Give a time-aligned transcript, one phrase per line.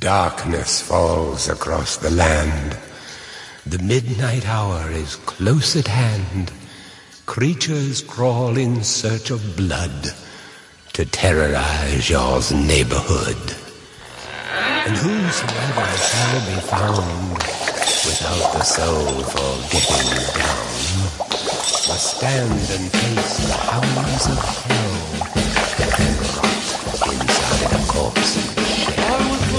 [0.00, 2.76] Darkness falls across the land.
[3.66, 6.52] The midnight hour is close at hand.
[7.26, 10.10] Creatures crawl in search of blood
[10.92, 13.56] to terrorize your neighborhood.
[14.86, 17.32] And whosoever shall be found
[18.06, 20.68] without the soul for getting down
[21.88, 24.98] must stand and face the hounds of hell
[25.90, 28.57] and rot inside a corpse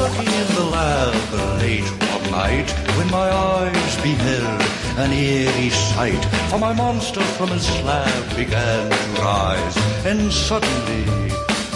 [0.10, 4.62] I was working in the lab late one night when my eyes beheld
[4.98, 6.24] an eerie sight.
[6.50, 11.30] For my monster from his slab began to rise, and suddenly,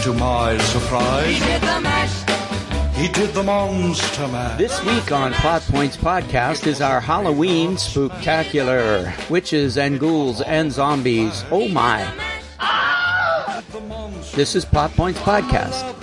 [0.04, 2.96] to my surprise, he did the mash.
[2.96, 4.58] He did the monster mash.
[4.58, 9.30] This week on Plot Points Podcast is our Halloween spooktacular.
[9.30, 11.44] Witches and ghouls and zombies.
[11.52, 12.08] Oh my.
[14.36, 16.03] This is Plot Points Podcast.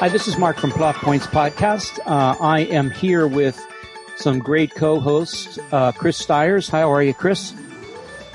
[0.00, 1.98] Hi, this is Mark from Plot Points Podcast.
[2.06, 3.62] Uh, I am here with
[4.16, 6.70] some great co-hosts, uh, Chris Stiers.
[6.70, 7.52] How are you, Chris?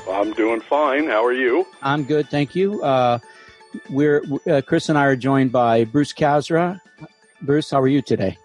[0.08, 1.08] I'm doing fine.
[1.08, 1.66] How are you?
[1.82, 2.84] I'm good, thank you.
[2.84, 3.18] Uh,
[3.90, 6.80] we're uh, Chris and I are joined by Bruce Kazra.
[7.42, 8.38] Bruce, how are you today?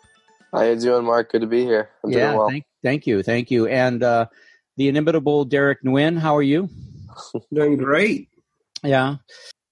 [0.50, 1.30] How you doing, Mark?
[1.30, 1.90] Good to be here.
[2.02, 2.48] I'm yeah, doing well.
[2.48, 3.66] thank, thank you, thank you.
[3.66, 4.28] And uh,
[4.78, 6.70] the inimitable Derek Nguyen, how are you?
[7.52, 8.30] Doing great.
[8.82, 9.16] Yeah,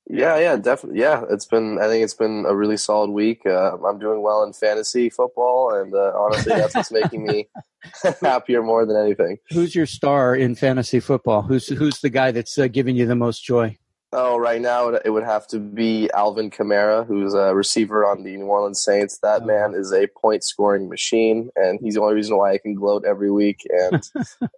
[0.08, 1.00] yeah, yeah, definitely.
[1.00, 1.78] Yeah, it's been.
[1.78, 3.42] I think it's been a really solid week.
[3.46, 7.48] Uh, I'm doing well in fantasy football, and uh, honestly, that's what's making me
[8.22, 9.36] happier more than anything.
[9.50, 11.42] who's your star in fantasy football?
[11.42, 13.76] Who's who's the guy that's uh, giving you the most joy?
[14.10, 18.22] Oh, right now it, it would have to be Alvin Kamara, who's a receiver on
[18.24, 19.18] the New Orleans Saints.
[19.18, 19.44] That Oh.
[19.44, 23.04] man is a point scoring machine, and he's the only reason why I can gloat
[23.06, 24.02] every week and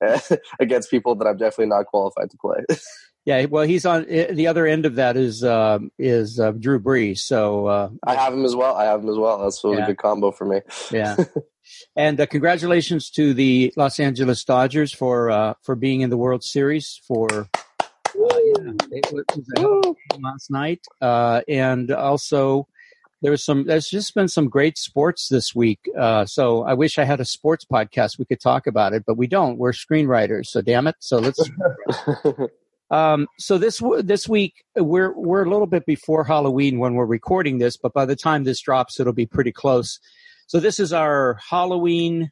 [0.60, 2.64] against people that I'm definitely not qualified to play.
[3.26, 6.80] Yeah, well, he's on eh, the other end of that is um, is uh, Drew
[6.80, 7.18] Brees.
[7.18, 8.74] So uh, I have him as well.
[8.74, 9.38] I have him as well.
[9.38, 9.84] That's really Yeah.
[9.84, 10.60] a good combo for me.
[10.90, 11.16] yeah,
[11.96, 16.42] and uh, congratulations to the Los Angeles Dodgers for uh, for being in the World
[16.42, 17.28] Series for.
[17.82, 19.24] Uh, yeah, it was
[19.56, 22.66] a hell of a game last night, uh, and also
[23.22, 23.66] there was some.
[23.66, 25.80] There's just been some great sports this week.
[25.96, 29.16] Uh, so I wish I had a sports podcast we could talk about it, but
[29.18, 29.58] we don't.
[29.58, 30.96] We're screenwriters, so damn it.
[31.00, 31.38] So let's
[32.90, 37.58] Um, so this this week we're we're a little bit before Halloween when we're recording
[37.58, 40.00] this, but by the time this drops, it'll be pretty close.
[40.46, 42.30] So this is our Halloween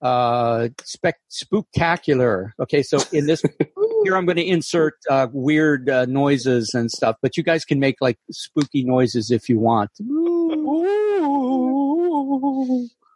[0.00, 2.50] uh, spec spooktacular.
[2.60, 3.42] Okay, so in this
[4.04, 7.80] here, I'm going to insert uh, weird uh, noises and stuff, but you guys can
[7.80, 9.90] make like spooky noises if you want.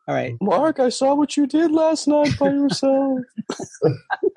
[0.09, 0.35] All right.
[0.41, 3.21] Mark, I saw what you did last night by yourself.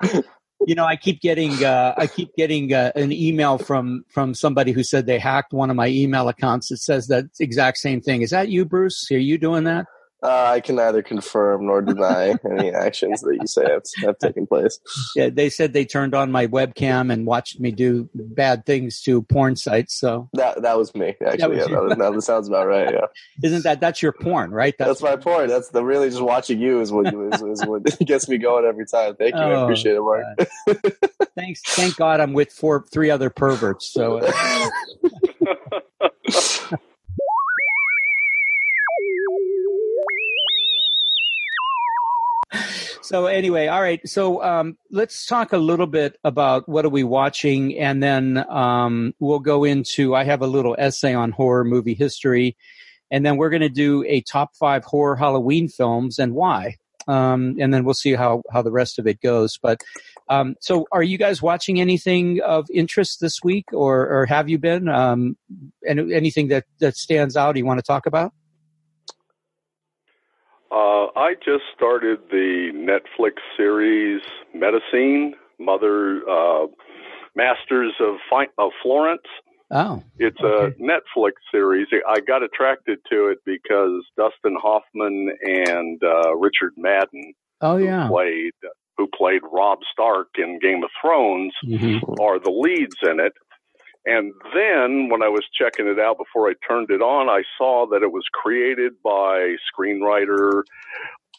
[0.66, 4.72] you know, I keep getting uh, I keep getting uh, an email from from somebody
[4.72, 6.70] who said they hacked one of my email accounts.
[6.70, 8.22] It says that exact same thing.
[8.22, 9.10] Is that you, Bruce?
[9.10, 9.86] Are you doing that?
[10.26, 14.44] Uh, I can neither confirm nor deny any actions that you say have, have taken
[14.44, 14.80] place.
[15.14, 19.22] Yeah, they said they turned on my webcam and watched me do bad things to
[19.22, 19.94] porn sites.
[19.94, 21.58] So That that was me, actually.
[21.58, 21.94] was yeah, you.
[21.96, 22.92] that, that sounds about right.
[22.92, 23.06] Yeah,
[23.44, 24.74] isn't that that's your porn, right?
[24.76, 25.48] that's my porn.
[25.48, 28.86] That's the really just watching you is what is, is what gets me going every
[28.86, 29.14] time.
[29.14, 30.24] Thank you, I Oh, appreciate it, Mark.
[31.36, 31.62] thanks.
[31.62, 33.92] Thank God I'm with four three other perverts.
[33.92, 34.18] So.
[34.18, 34.70] uh,
[43.06, 44.00] so anyway, all right.
[44.08, 49.14] So um, let's talk a little bit about what are we watching, and then um,
[49.20, 50.14] we'll go into.
[50.14, 52.56] I have a little essay on horror movie history,
[53.10, 56.78] and then we're going to do a top five horror Halloween films and why.
[57.06, 59.56] Um, and then we'll see how how the rest of it goes.
[59.56, 59.82] But
[60.28, 64.58] um, so, are you guys watching anything of interest this week, or or have you
[64.58, 64.88] been?
[64.88, 65.36] Um,
[65.88, 68.32] and anything that that stands out you want to talk about?
[70.70, 74.20] Uh, I just started the Netflix series
[74.54, 76.66] Medicine, Mother uh,
[77.36, 79.22] Masters of, Fi- of Florence.
[79.70, 80.74] Oh, It's Okay.
[80.78, 81.86] a Netflix series.
[82.08, 88.08] I got attracted to it because Dustin Hoffman and uh, Richard Madden, oh who yeah.
[88.08, 88.52] played
[88.96, 92.00] who played Robb Stark in Game of Thrones, Mhm.
[92.20, 93.34] are the leads in it.
[94.06, 97.86] And then when I was checking it out before I turned it on, I saw
[97.90, 100.62] that it was created by screenwriter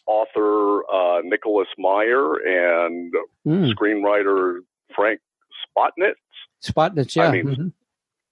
[0.06, 3.12] author uh, Nicholas Meyer and
[3.46, 3.72] Mm.
[3.74, 4.60] screenwriter
[4.94, 5.20] Frank
[5.66, 6.14] Spotnitz.
[6.62, 7.28] Spotnitz, yeah.
[7.28, 7.72] I mean, mhm.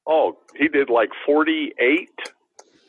[0.07, 2.09] Oh, he did like 48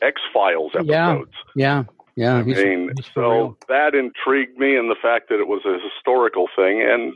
[0.02, 1.32] X Files episodes.
[1.56, 1.84] Yeah.
[2.16, 2.36] Yeah.
[2.38, 6.48] I he's- mean, so that intrigued me, and the fact that it was a historical
[6.56, 6.82] thing.
[6.82, 7.14] And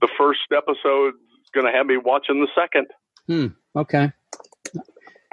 [0.00, 2.86] the first episode is going to have me watching the second.
[3.74, 4.12] Okay.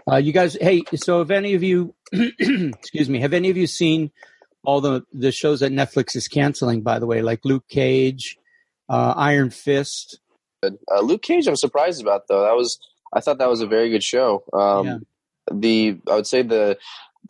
[0.09, 3.67] Uh, you guys, hey, so have any of you, excuse me, have any of you
[3.67, 4.11] seen
[4.63, 8.37] all the, the shows that Netflix is canceling, by the way, like Luke Cage,
[8.89, 10.19] uh, Iron Fist?
[10.63, 12.41] Uh, Luke Cage, I'm surprised about though.
[12.41, 12.79] That was
[13.13, 14.43] I thought that was a very good show.
[14.53, 14.97] Um, Yeah.
[15.51, 16.77] The I would say the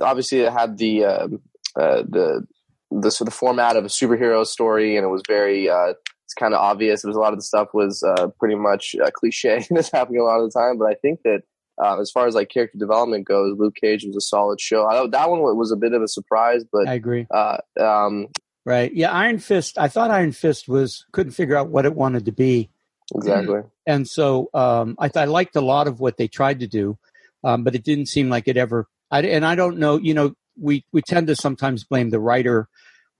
[0.02, 1.42] obviously it had the um
[1.76, 2.46] uh, the
[2.92, 5.94] the sort of format of a superhero story, and it was very uh,
[6.30, 7.04] it's kind of obvious.
[7.04, 10.22] It was a lot of the stuff was uh, pretty much uh, cliche that's happening
[10.22, 10.78] a lot of the time.
[10.78, 11.42] But I think that
[11.84, 14.86] uh, as far as like character development goes, Luke Cage was a solid show.
[14.86, 17.26] I, that one was a bit of a surprise, but I agree.
[17.34, 18.28] uh, um,
[18.64, 18.94] Right.
[18.94, 19.12] Yeah.
[19.12, 19.80] Iron Fist.
[19.80, 22.70] I thought Iron Fist was, couldn't figure out what it wanted to be.
[23.16, 23.62] exactly.
[23.88, 27.00] and so um, I, I liked a lot of what they tried to do,
[27.44, 28.88] um, but it didn't seem like it ever.
[29.10, 29.98] I, and I don't know.
[29.98, 32.68] You know, we we tend to sometimes blame the writer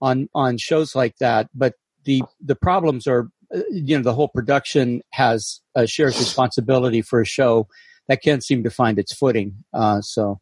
[0.00, 1.74] on on shows like that, but
[2.04, 7.20] the the problems are, uh, you know, the whole production has a shares responsibility for
[7.20, 7.68] a show
[8.08, 9.64] that can't seem to find its footing.
[9.72, 10.40] Uh, so,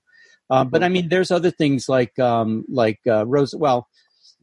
[0.50, 3.54] uh, but I mean, there's other things like um, like uh, Rose.
[3.54, 3.88] Well,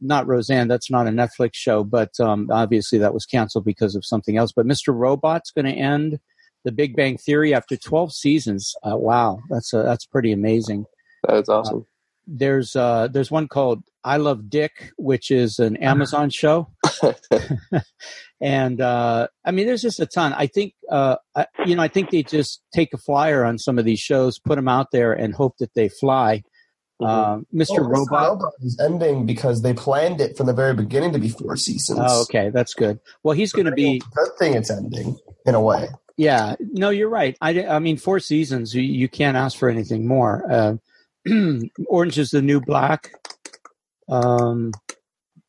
[0.00, 0.68] not Roseanne.
[0.68, 4.52] That's not a Netflix show, but um, obviously that was canceled because of something else.
[4.52, 4.94] But Mr.
[4.94, 6.20] Robot's going to end
[6.64, 8.74] the Big Bang Theory after 12 seasons.
[8.82, 10.84] Uh, wow, that's uh, that's pretty amazing.
[11.26, 11.86] That's awesome.
[12.26, 16.68] There's uh, there's one called I Love Dick, which is an Amazon show,
[18.40, 20.32] and uh, I mean, there's just a ton.
[20.32, 23.78] I think uh, I, you know, I think they just take a flyer on some
[23.78, 26.44] of these shows, put them out there, and hope that they fly.
[27.02, 27.06] Mhm.
[27.06, 27.80] Uh, Mr.
[27.80, 28.28] Oh, Robot.
[28.28, 32.00] Robot is ending because they planned it from the very beginning to be four seasons.
[32.02, 33.00] Oh, okay, that's good.
[33.22, 34.00] Well, he's going to be.
[34.14, 35.88] Good thing it's ending in a way.
[36.16, 37.36] Yeah, no, you're right.
[37.42, 40.50] I, I mean, four seasons, you, you can't ask for anything more.
[40.50, 40.76] Uh,
[41.88, 43.12] Orange is the New Black.
[44.08, 44.72] Um,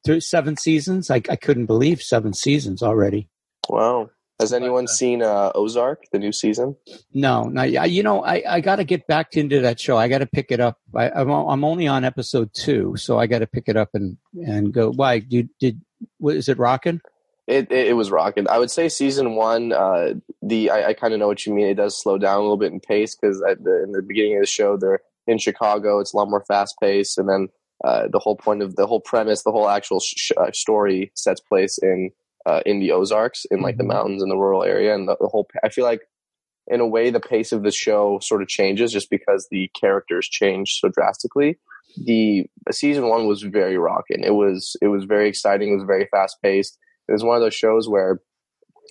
[0.05, 1.11] through seven seasons.
[1.11, 3.29] I, I couldn't believe seven seasons already.
[3.69, 4.09] Wow.
[4.39, 6.75] Has But, anyone uh, seen uh, Ozark, the new season?
[7.13, 7.89] No, not yet.
[7.89, 9.97] You know, I, I got to get back into that show.
[9.97, 10.77] I got to pick it up.
[10.95, 13.89] I, I'm, o- I'm only on episode two, so I got to pick it up
[13.93, 14.91] and, and go.
[14.91, 15.19] Why?
[15.19, 15.81] Did, did,
[16.19, 17.01] what, is it rocking?
[17.47, 18.47] It, it, it was rocking.
[18.47, 21.67] I would say season one, uh, the I, I kind of know what you mean.
[21.67, 24.47] It does slow down a little bit in pace because in the beginning of the
[24.47, 25.99] show, they're in Chicago.
[25.99, 27.47] It's a lot more fast paced, and then
[27.83, 31.41] uh, the whole point of the whole premise, the whole actual sh- uh, story sets
[31.41, 32.11] place in
[32.45, 35.27] uh, in the Ozarks, in like the mountains in the rural area, and the, the
[35.27, 35.47] whole.
[35.63, 36.01] I feel like,
[36.67, 40.27] in a way, the pace of the show sort of changes just because the characters
[40.27, 41.57] change so drastically.
[42.05, 44.23] The season one was very rocking.
[44.23, 45.71] It was it was very exciting.
[45.71, 46.77] It was very fast paced.
[47.07, 48.21] It was one of those shows where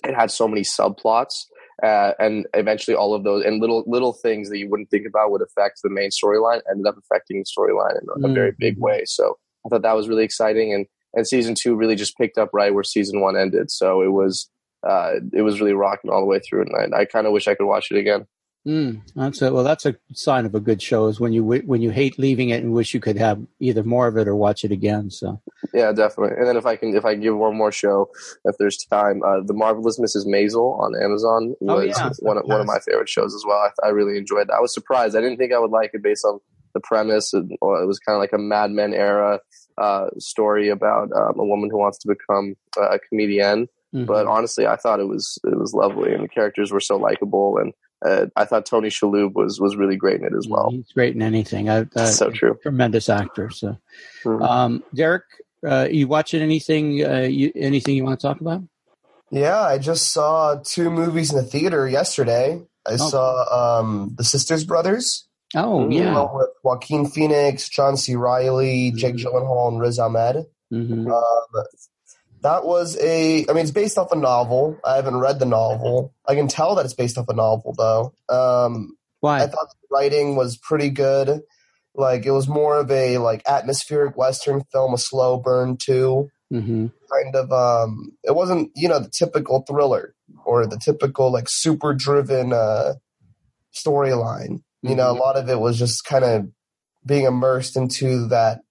[0.03, 1.45] it had so many subplots,
[1.83, 5.31] uh, and eventually all of those and little little things that you wouldn't think about
[5.31, 8.77] would affect the main storyline ended up affecting the storyline in a, a very big
[8.77, 8.81] Mhm.
[8.81, 9.03] way.
[9.05, 12.49] So I thought that was really exciting, and and season two really just picked up
[12.53, 13.69] right where season one ended.
[13.71, 14.49] So it was
[14.87, 17.47] uh, it was really rocking all the way through, and I, I kind of wish
[17.47, 18.25] I could watch it again.
[18.67, 21.81] Mm, that's a, well, that's a sign of a good show is when you when
[21.81, 24.65] you hate leaving it and wish you could have either more of it or watch
[24.65, 25.09] it again.
[25.09, 25.41] So
[25.73, 26.35] Yeah, definitely.
[26.37, 28.09] And then if I can, if I can give one more show,
[28.43, 30.25] if there's time, uh, the marvelous Mrs.
[30.27, 32.09] Maisel on Amazon Oh, was yeah.
[32.19, 33.57] one of, one of my favorite shows as well.
[33.57, 34.55] I, I really enjoyed that.
[34.55, 35.15] I was surprised.
[35.15, 36.39] I didn't think I would like it based on
[36.73, 37.33] the premise.
[37.33, 39.39] It, it was kind of like a Mad Men era
[39.77, 43.69] uh, story about um, a woman who wants to become a comedian.
[43.95, 44.05] mhm.
[44.05, 47.57] But honestly, I thought it was it was lovely, and the characters were so likable.
[47.59, 47.73] And
[48.05, 50.69] uh, I thought Tony Shalhoub was was really great in it as well.
[50.71, 51.69] he's great in anything.
[51.69, 52.57] I, uh, so true.
[52.61, 53.49] tremendous actor.
[53.49, 53.77] So,
[54.23, 54.47] Mhm.
[54.47, 55.23] um, Derek,
[55.65, 57.03] uh, you watching anything?
[57.05, 58.61] Uh, you, anything you want to talk about?
[59.31, 62.61] Yeah, I just saw two movies in the theater yesterday.
[62.85, 62.97] I Oh.
[62.97, 65.93] saw um, The Sisters Brothers, Oh Mm.
[65.93, 66.13] yeah.
[66.13, 68.15] along with Joaquin Phoenix, John C.
[68.15, 69.23] Reilly, Jake Mhm.
[69.23, 70.45] Gyllenhaal, and Riz Ahmed.
[70.69, 71.63] hmm Um,
[72.41, 73.45] that was a.
[73.47, 74.79] I mean, it's based off a novel.
[74.85, 76.13] I haven't read the novel.
[76.27, 78.13] I can tell that it's based off a novel, though.
[78.29, 79.43] Um, Why?
[79.43, 81.41] I thought the writing was pretty good.
[81.95, 86.29] Like it was more of a like atmospheric western film, a slow burn too.
[86.51, 87.51] hmm Kind of.
[87.51, 90.13] Um, it wasn't you know the typical thriller
[90.45, 92.93] or the typical like super driven uh,
[93.73, 94.61] storyline.
[94.83, 96.47] You know, a lot of it was just kind of
[97.05, 98.61] being immersed into that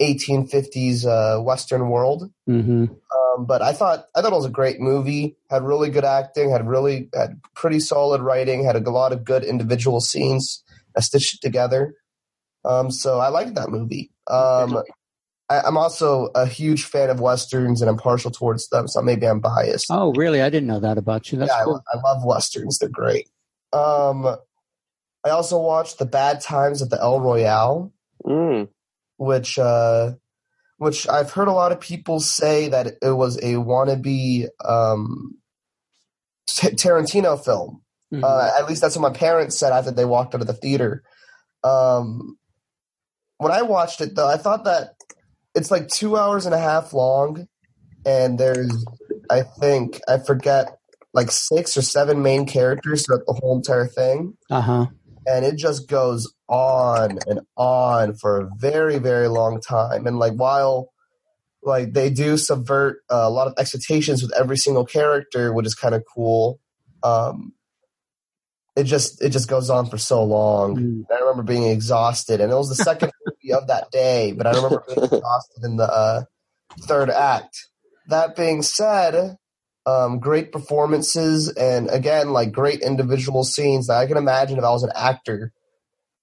[0.00, 2.30] 1850s uh, western world.
[2.46, 5.36] hmm Um, but I thought I thought it was a great movie.
[5.50, 6.50] Had really good acting.
[6.50, 8.64] Had really had pretty solid writing.
[8.64, 10.64] Had a lot of good individual scenes
[10.96, 11.94] uh, stitched together.
[12.64, 14.10] Um, so I liked that movie.
[14.26, 14.82] Um,
[15.48, 18.86] I, I'm also a huge fan of westerns, and I'm partial towards them.
[18.88, 19.86] So maybe I'm biased.
[19.90, 20.42] Oh, really?
[20.42, 21.38] I didn't know that about you.
[21.38, 21.82] That's yeah, cool.
[21.92, 22.78] I, I love westerns.
[22.78, 23.28] They're great.
[23.72, 24.26] Um,
[25.24, 27.92] I also watched The Bad Times at the El Royale,
[28.26, 28.68] Mm.
[29.20, 30.12] Which uh,
[30.78, 35.36] which I've heard a lot of people say that it was a wannabe um,
[36.48, 37.82] T- Tarantino film.
[38.12, 38.24] Mhm.
[38.24, 41.02] Uh, at least that's what my parents said after they walked out of the theater.
[41.62, 42.38] Um,
[43.36, 44.94] when I watched it, though, I thought that
[45.54, 47.46] it's like two hours and a half long,
[48.06, 48.84] and there's,
[49.30, 50.76] I think, I forget,
[51.12, 54.86] like six or seven main characters throughout the whole entire thing, Uh huh.
[55.30, 60.06] And it just goes on and on for a very, very long time.
[60.06, 60.90] And like while
[61.62, 65.74] like they do subvert uh, a lot of expectations with every single character, which is
[65.74, 66.58] kind of cool.
[67.02, 67.52] Um,
[68.76, 70.76] it just it just goes on for so long.
[70.76, 71.04] Mm.
[71.10, 74.32] I remember being exhausted, and it was the second movie of that day.
[74.32, 76.22] But I remember being exhausted in the uh,
[76.82, 77.68] third act.
[78.08, 79.36] That being said,
[79.86, 83.86] um, great performances, and again, like great individual scenes.
[83.86, 85.52] That I can imagine if I was an actor.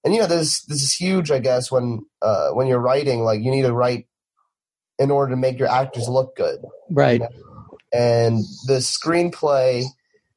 [0.04, 1.30] And you know, this this is huge.
[1.30, 4.06] I guess when uh, when you're writing, like you need to write
[4.98, 6.60] in order to make your actors look good.
[6.90, 7.22] Right.
[7.92, 9.84] And the screenplay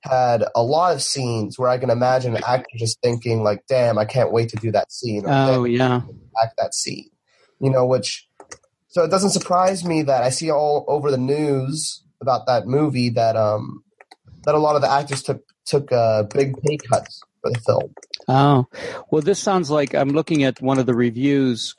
[0.01, 3.97] had a lot of scenes where I can imagine an actor just thinking like, "Damn,
[3.97, 6.01] I can't wait to do that scene." Or, Oh, yeah.
[6.41, 7.09] act that scene.
[7.59, 8.27] You know, which
[8.87, 13.09] so it doesn't surprise me that I see all over the news about that movie
[13.09, 13.83] that um
[14.43, 17.93] that a lot of the actors took took uh, big pay cuts for the film.
[18.27, 18.65] Oh,
[19.11, 21.75] well, this sounds like I'm looking at one of the reviews.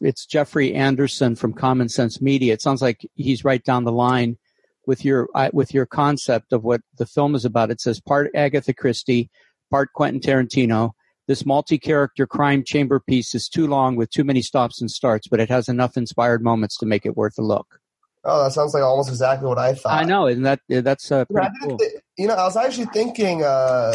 [0.00, 2.52] It's Jeffrey Anderson from Common Sense Media.
[2.52, 4.38] It sounds like he's right down the line
[4.86, 7.70] with your uh, with your concept of what the film is about.
[7.70, 9.30] It says part Agatha Christie,
[9.70, 10.92] part Quentin Tarantino.
[11.26, 15.38] This multi-character crime chamber piece is too long with too many stops and starts, but
[15.38, 17.78] it has enough inspired moments to make it worth a look.
[18.24, 19.92] Oh, that sounds like almost exactly what I thought.
[19.92, 21.78] I know, and that that's uh, Yeah, cool.
[21.78, 23.94] thi- you know, I was actually thinking uh,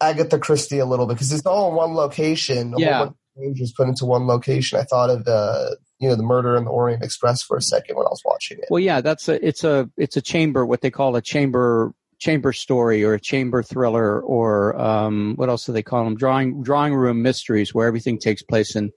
[0.00, 2.74] Agatha Christie a little bit because it's all in one location.
[2.78, 3.10] Yeah.
[3.36, 4.78] strangers put into one location.
[4.78, 7.96] I thought of uh, you know the Murder in the Orient Express for a second
[7.96, 8.66] when I was watching it.
[8.70, 12.52] Well, yeah, that's a it's a it's a chamber what they call a chamber chamber
[12.52, 16.16] story or a chamber thriller or um, what else do they call them?
[16.16, 18.90] Drawing drawing room mysteries where everything takes place in.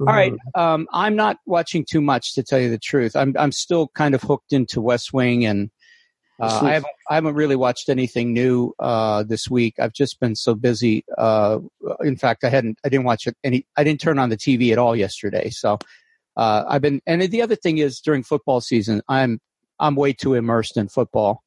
[0.00, 3.16] All right, um, I'm not watching too much to tell you the truth.
[3.16, 5.70] I'm I'm still kind of hooked into West Wing and.
[6.40, 9.74] Uh, I haven't I haven't really watched anything new uh, this week.
[9.78, 11.04] I've just been so busy.
[11.16, 11.60] Uh,
[12.00, 13.64] in fact, I hadn't I didn't watch any.
[13.76, 15.50] I didn't turn on the TV at all yesterday.
[15.50, 15.78] So
[16.36, 17.00] uh, I've been.
[17.06, 19.40] And the other thing is during football season, I'm
[19.78, 21.42] I'm way too immersed in football.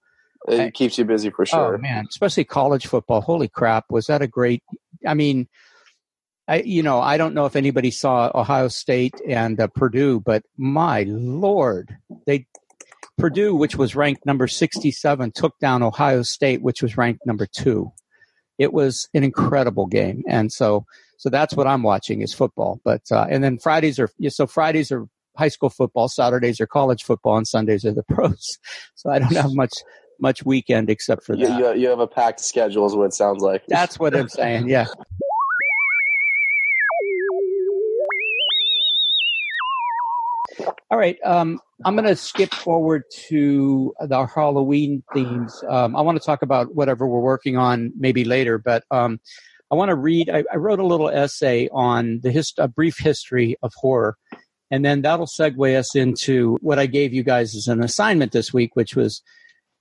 [0.47, 1.75] It keeps you busy for sure.
[1.75, 3.21] Oh man, especially college football.
[3.21, 4.61] Holy crap, was that a great?
[5.05, 5.47] I mean,
[6.47, 10.43] I you know I don't know if anybody saw Ohio State and uh, Purdue, but
[10.57, 12.45] my lord, they
[13.17, 17.91] Purdue, which was ranked number sixty-seven, took down Ohio State, which was ranked number two.
[18.57, 20.85] It was an incredible game, and so
[21.17, 22.79] so that's what I'm watching is football.
[22.83, 27.03] But uh, and then Fridays are so Fridays are high school football, Saturdays are college
[27.03, 28.59] football, and Sundays are the pros.
[28.95, 29.73] So I don't have much
[30.19, 31.59] much weekend except for that.
[31.59, 33.63] you, you have a packed schedule, is what it sounds like.
[33.67, 34.69] That's what I'm saying.
[34.69, 34.85] Yeah.
[40.91, 41.17] All right.
[41.25, 45.63] Um, I'm going to skip forward to the Halloween themes.
[45.67, 49.19] Um, I want to talk about whatever we're working on maybe later, but um,
[49.71, 50.29] I want to read.
[50.29, 54.15] I, I wrote a little essay on the hist- a brief history of horror,
[54.69, 58.53] and then that'll segue us into what I gave you guys as an assignment this
[58.53, 59.23] week, which was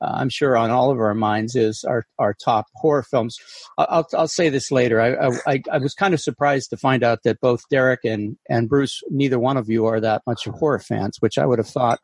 [0.00, 3.38] I'm sure on all of our minds is our, our top horror films.
[3.78, 5.00] I'll, I'll, I'll say this later.
[5.00, 8.68] I, I, I was kind of surprised to find out that both Derek and, and
[8.68, 11.68] Bruce, neither one of you are that much of horror fans, which I would have
[11.68, 12.00] thought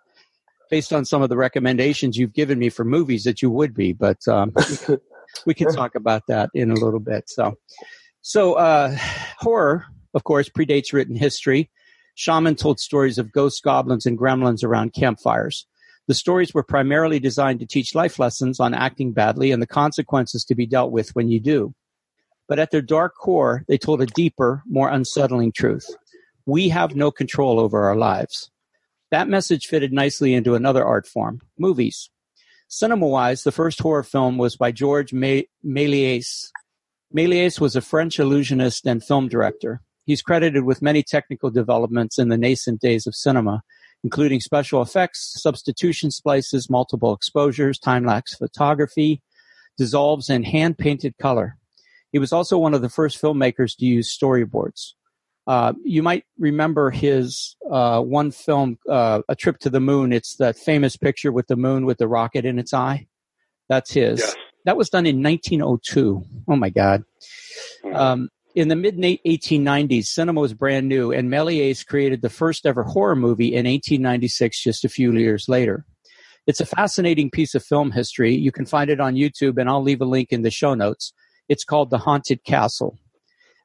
[0.71, 3.93] based on some of the recommendations you've given me for movies that you would be,
[3.93, 4.55] but um,
[5.45, 7.25] we can talk about that in a little bit.
[7.29, 7.57] So,
[8.23, 8.97] so uh,
[9.39, 11.71] horror, of course, predates written history.
[12.15, 15.67] Shaman told stories of ghosts, goblins, and gremlins around campfires.
[16.11, 20.45] The stories were primarily designed to teach life lessons on acting badly and the consequences
[20.47, 21.73] to be dealt with when you do.
[22.49, 25.87] But at their dark core, they told a deeper, more unsettling truth.
[26.47, 28.51] We have no control over our lives.
[29.13, 32.11] That message fitted nicely into another art form movies.
[32.67, 36.49] Cinema wise, the first horror film was by George Méliès.
[37.15, 39.81] Méliès was a French illusionist and film director.
[40.07, 43.63] He's credited with many technical developments in the nascent days of cinema,
[44.05, 49.23] including special effects, substitution splices, multiple exposures, time lapse photography,
[49.77, 51.57] dissolves, and hand painted color.
[52.13, 54.93] He was also one of the first filmmakers to use storyboards.
[55.47, 60.13] Uh, you might remember his uh, one film, uh, A Trip to the Moon.
[60.13, 63.07] It's that famous picture with the moon with the rocket in its eye.
[63.69, 64.21] That's his.
[64.21, 64.37] Yes.
[64.67, 66.23] That was done in 1902.
[66.49, 67.05] Oh my God.
[67.85, 67.97] Mhm.
[67.97, 72.83] Um, in the mid 1890s, cinema was brand new, and Méliès created the first ever
[72.83, 75.85] horror movie in 1896, just a few years later.
[76.47, 78.35] It's a fascinating piece of film history.
[78.35, 81.13] You can find it on YouTube, and I'll leave a link in the show notes.
[81.49, 82.99] It's called The Haunted Castle.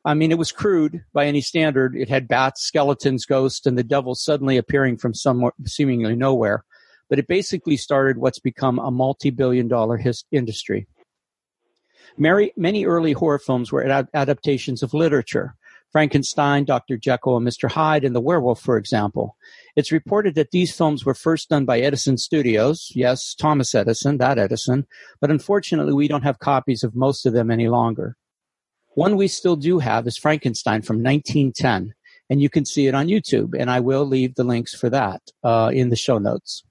[0.03, 1.95] I mean, it was crude by any standard.
[1.95, 6.63] It had bats, skeletons, ghosts, and the devil suddenly appearing from somewhere, seemingly nowhere.
[7.09, 10.87] But it basically started what's become a multi billion dollar his- industry.
[12.17, 15.55] Mary, many early horror films were ad- adaptations of literature.
[15.91, 16.97] Frankenstein, Dr.
[16.97, 17.71] Jekyll and Mr.
[17.71, 19.37] Hyde, and The Werewolf, for example.
[19.77, 22.91] It's reported that these films were first done by Edison Studios.
[22.93, 24.85] Yes, Thomas Edison, that Edison.
[25.21, 28.17] But unfortunately, we don't have copies of most of them any longer.
[28.95, 31.93] One we still do have is Frankenstein from 1910,
[32.29, 35.21] and you can see it on YouTube, and I will leave the links for that
[35.45, 36.63] uh, in the show notes.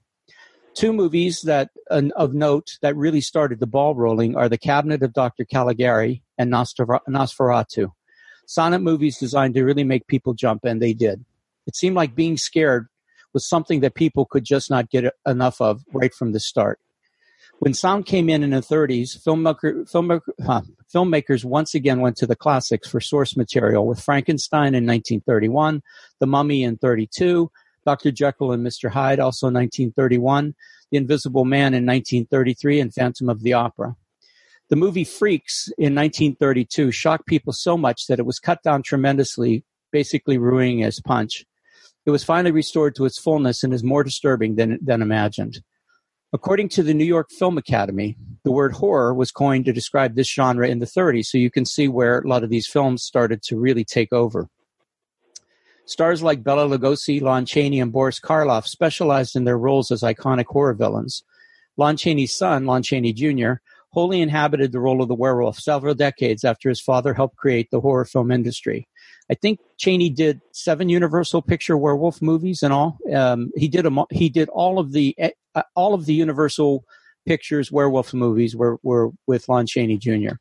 [0.75, 5.13] Two movies that of note that really started the ball rolling are The Cabinet of
[5.13, 5.45] Dr.
[5.45, 7.91] Caligari and Nosfer- Nosferatu.
[8.45, 11.23] Silent movies designed to really make people jump, and they did.
[11.65, 12.87] It seemed like being scared
[13.33, 16.79] was something that people could just not get enough of right from the start.
[17.59, 20.61] When sound came in in the 30s, filmmaker, filmmaker, huh,
[20.93, 25.81] filmmakers once again went to the classics for source material with Frankenstein in 1931,
[26.19, 27.49] The Mummy in 32,
[27.85, 28.11] Dr.
[28.11, 28.89] Jekyll and Mr.
[28.89, 30.55] Hyde also 1931,
[30.91, 33.95] The Invisible Man in 1933, and Phantom of the Opera.
[34.69, 39.63] The movie Freaks in 1932 shocked people so much that it was cut down tremendously,
[39.91, 41.45] basically ruining its punch.
[42.05, 45.61] It was finally restored to its fullness and is more disturbing than, than imagined.
[46.33, 50.31] According to the New York Film Academy, the word horror was coined to describe this
[50.31, 53.41] genre in the 30s, so you can see where a lot of these films started
[53.43, 54.49] to really take over.
[55.85, 60.45] Stars like Bela Lugosi, Lon Chaney, and Boris Karloff specialized in their roles as iconic
[60.45, 61.23] horror villains.
[61.77, 63.53] Lon Chaney's son, Lon Chaney Jr.,
[63.91, 67.79] wholly inhabited the role of the werewolf several decades after his father helped create the
[67.79, 68.87] horror film industry.
[69.31, 72.97] I think Chaney did seven Universal Picture werewolf movies and all.
[73.13, 75.15] Um, he did a, he did all of the
[75.55, 76.83] uh, all of the Universal
[77.25, 80.35] Pictures werewolf movies were were with Lon Chaney Jr.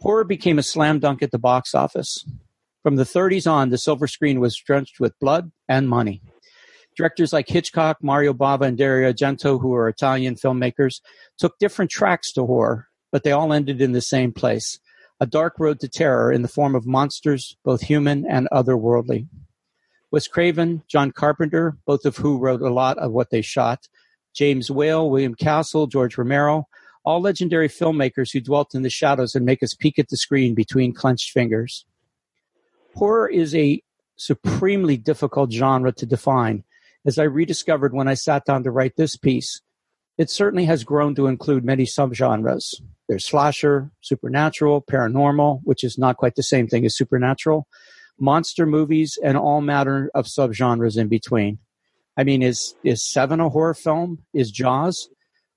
[0.00, 2.26] Horror became a slam dunk at the box office.
[2.84, 6.20] From the 30s on, the silver screen was drenched with blood and money.
[6.98, 11.00] Directors like Hitchcock, Mario Bava, and Dario Argento, who are Italian filmmakers,
[11.38, 14.78] took different tracks to horror, but they all ended in the same place
[15.18, 19.28] a dark road to terror in the form of monsters, both human and otherworldly.
[20.10, 23.88] Wes Craven, John Carpenter, both of who wrote a lot of what they shot,
[24.34, 26.68] James Whale, William Castle, George Romero,
[27.02, 30.54] all legendary filmmakers who dwelt in the shadows and make us peek at the screen
[30.54, 31.86] between clenched fingers.
[32.94, 33.82] Horror is a
[34.16, 36.64] supremely difficult genre to define,
[37.04, 39.60] as I rediscovered when I sat down to write this piece.
[40.16, 42.80] It certainly has grown to include many subgenres.
[43.08, 47.66] There's slasher, supernatural, paranormal, which is not quite the same thing as supernatural,
[48.18, 51.58] monster movies, and all matter of subgenres in between.
[52.16, 54.24] I mean, is is Seven a horror film?
[54.32, 55.08] Is Jaws?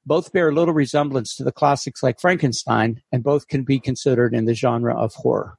[0.07, 4.45] Both bear little resemblance to the classics like Frankenstein, and both can be considered in
[4.45, 5.57] the genre of horror.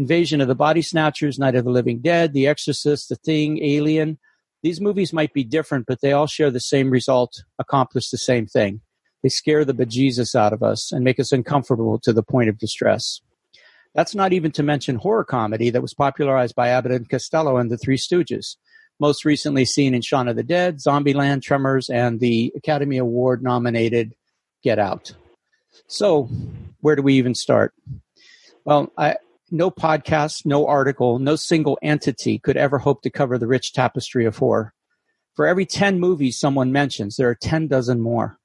[0.00, 4.18] Invasion of the Body Snatchers, Night of the Living Dead, The Exorcist, The Thing, Alien.
[4.62, 8.46] These movies might be different, but they all share the same result, accomplish the same
[8.46, 8.80] thing.
[9.22, 12.56] They scare the bejesus out of us and make us uncomfortable to the point of
[12.56, 13.20] distress.
[13.94, 17.70] That's not even to mention horror comedy that was popularized by Abbott and Costello and
[17.70, 18.56] the Three Stooges,
[19.00, 24.14] most recently seen in Shaun of the Dead, Zombieland, Tremors, and the Academy Award nominated
[24.62, 25.12] Get Out.
[25.88, 26.30] So,
[26.80, 27.74] where do we even start?
[28.64, 29.16] Well, I,
[29.50, 34.24] no podcast, no article, no single entity could ever hope to cover the rich tapestry
[34.24, 34.72] of horror.
[35.34, 38.38] For every 10 movies someone mentions, there are 10 dozen more.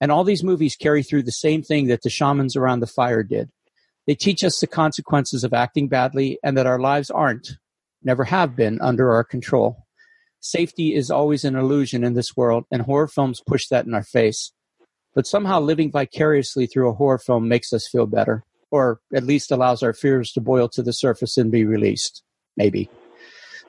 [0.00, 3.22] And all these movies carry through the same thing that the shamans around the fire
[3.22, 3.50] did.
[4.06, 7.52] They teach us the consequences of acting badly and that our lives aren't,
[8.02, 9.84] never have been, under our control.
[10.40, 14.02] Safety is always an illusion in this world, and horror films push that in our
[14.02, 14.52] face.
[15.14, 19.50] But somehow living vicariously through a horror film makes us feel better or at least
[19.50, 22.22] allows our fears to boil to the surface and be released.
[22.56, 22.88] Maybe.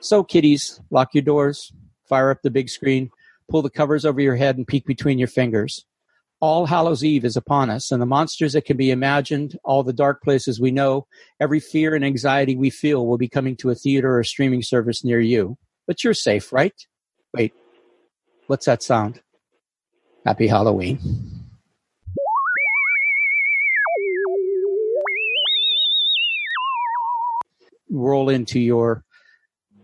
[0.00, 1.72] So, kiddies, lock your doors,
[2.08, 3.10] fire up the big screen,
[3.48, 5.84] pull the covers over your head, and peek between your fingers.
[6.40, 9.92] All Hallows Eve is upon us, and the monsters that can be imagined, all the
[9.92, 11.06] dark places we know,
[11.38, 15.04] every fear and anxiety we feel will be coming to a theater or streaming service
[15.04, 15.56] near you.
[15.86, 16.74] But you're safe, right?
[17.32, 17.54] Wait,
[18.48, 19.22] what's that sound?
[20.26, 21.41] Happy Halloween.
[27.92, 29.04] Roll into your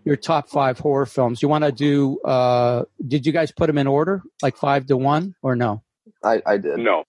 [0.05, 1.43] your top five horror films.
[1.43, 2.19] You want to do?
[2.23, 5.83] Uh, did you guys put them in order, like five to one, or no?
[6.25, 6.79] I, I did.
[6.79, 7.05] No,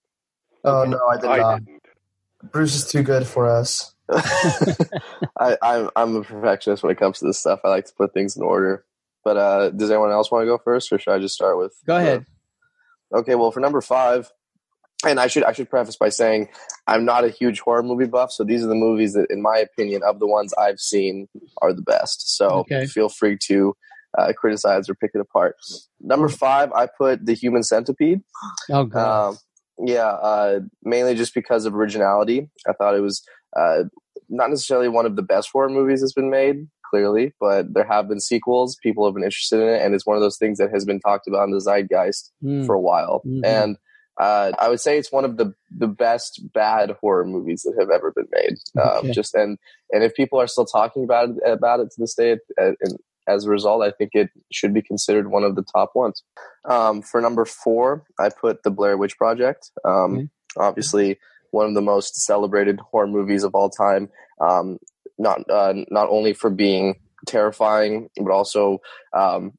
[0.64, 1.64] Oh no, I did I not.
[1.64, 1.80] didn't.
[2.52, 3.94] Bruce is too good for us.
[5.38, 7.60] I, I'm I'm a perfectionist when it comes to this stuff.
[7.64, 8.84] I like to put things in order.
[9.24, 11.74] But uh, does anyone else want to go first, or should I just start with?
[11.86, 12.26] Go the- ahead.
[13.14, 14.30] Okay, well, for number five,
[15.06, 16.48] and I should I should preface by saying
[16.86, 19.58] I'm not a huge horror movie buff, so these are the movies that, in my
[19.58, 21.28] opinion, of the ones I've seen,
[21.62, 22.36] are the best.
[22.36, 22.86] So Okay.
[22.86, 23.74] feel free to
[24.18, 25.56] uh, criticize or pick it apart.
[26.00, 28.20] Number five, I put The Human Centipede.
[28.70, 29.28] Oh God.
[29.30, 29.38] Um,
[29.82, 32.50] yeah, uh, mainly just because of originality.
[32.68, 33.22] I thought it was
[33.58, 33.84] uh,
[34.28, 38.06] not necessarily one of the best horror movies that's been made, clearly, but there have
[38.08, 38.76] been sequels.
[38.82, 41.00] People have been interested in it, and it's one of those things that has been
[41.00, 42.64] talked about in the zeitgeist Hmm.
[42.66, 43.22] for a while.
[43.26, 43.40] Mhm.
[43.44, 43.76] And
[44.20, 47.90] uh, I would say it's one of the the best bad horror movies that have
[47.90, 48.54] ever been made.
[48.80, 49.12] Um, Okay.
[49.12, 49.58] just and
[49.92, 52.72] and if people are still talking about it about it to this day, uh,
[53.26, 56.22] as a result, I think it should be considered one of the top ones.
[56.68, 59.70] Um, for number four, I put the Blair Witch Project.
[59.84, 60.28] Um, Okay.
[60.56, 61.18] Obviously,
[61.52, 64.08] one of the most celebrated horror movies of all time.
[64.40, 64.78] Um,
[65.18, 68.78] not uh, not only for being terrifying, but also
[69.16, 69.52] um,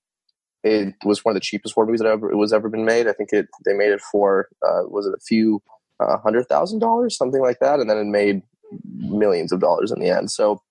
[0.64, 3.08] it was one of the cheapest horror movies that ever it was ever been made.
[3.08, 5.62] I think it they made it for uh, was it a few
[6.00, 8.42] uh, hundred thousand dollars, something like that, and then it made
[8.96, 10.32] millions of dollars in the end.
[10.32, 10.62] So,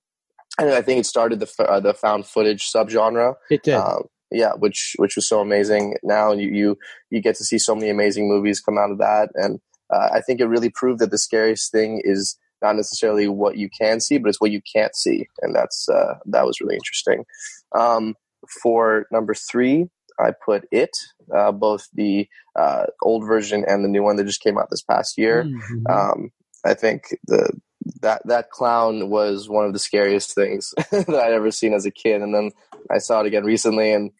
[0.58, 3.34] and I think it started the uh, the found footage subgenre.
[3.50, 3.74] it did.
[3.74, 5.96] Um, yeah, which which was so amazing.
[6.02, 6.78] Now you you
[7.10, 9.60] you get to see so many amazing movies come out of that, and
[9.92, 13.68] uh, I think it really proved that the scariest thing is not necessarily what you
[13.70, 17.24] can see, but it's what you can't see, and that's uh, that was really interesting.
[17.76, 18.14] Um,
[18.62, 20.90] for number three, I put it,
[21.34, 24.82] uh, both the uh, old version and the new one that just came out this
[24.82, 25.44] past year.
[25.44, 25.90] Mhm.
[25.90, 26.32] Um,
[26.64, 27.50] I think the
[28.02, 31.90] that that clown was one of the scariest things that I'd ever seen as a
[31.90, 32.50] kid, and then
[32.90, 34.10] I saw it again recently, and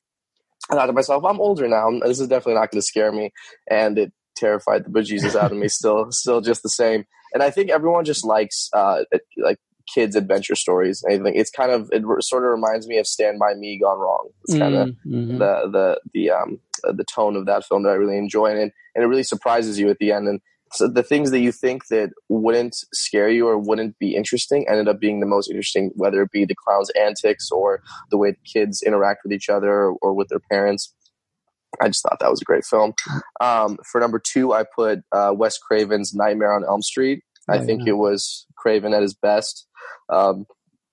[0.70, 1.90] I thought to myself, I'm older now.
[2.00, 3.32] This is definitely not going to scare me,
[3.70, 5.68] and it terrified the bejesus out of me.
[5.80, 7.04] Still, still just the same.
[7.34, 9.04] And I think everyone just likes uh,
[9.36, 9.58] like
[9.94, 11.02] kids' adventure stories.
[11.08, 13.98] I think it's kind of it sort of reminds me of Stand by Me gone
[13.98, 14.28] wrong.
[14.44, 15.38] It's kind of Mhm.
[15.38, 18.60] the the the um uh, the tone of that film that I really enjoy, and
[18.94, 20.28] and it really surprises you at the end.
[20.28, 20.40] And
[20.72, 24.86] so the things that you think that wouldn't scare you or wouldn't be interesting ended
[24.88, 28.36] up being the most interesting, whether it be the clown's antics or the way the
[28.52, 30.94] kids interact with each other or, or with their parents.
[31.80, 32.94] I just thought that was a great film.
[33.40, 37.22] Um, for number two, I put uh, Wes Craven's Nightmare on Elm Street.
[37.48, 39.66] I Oh, think it was Craven at his best.
[40.08, 40.46] Um,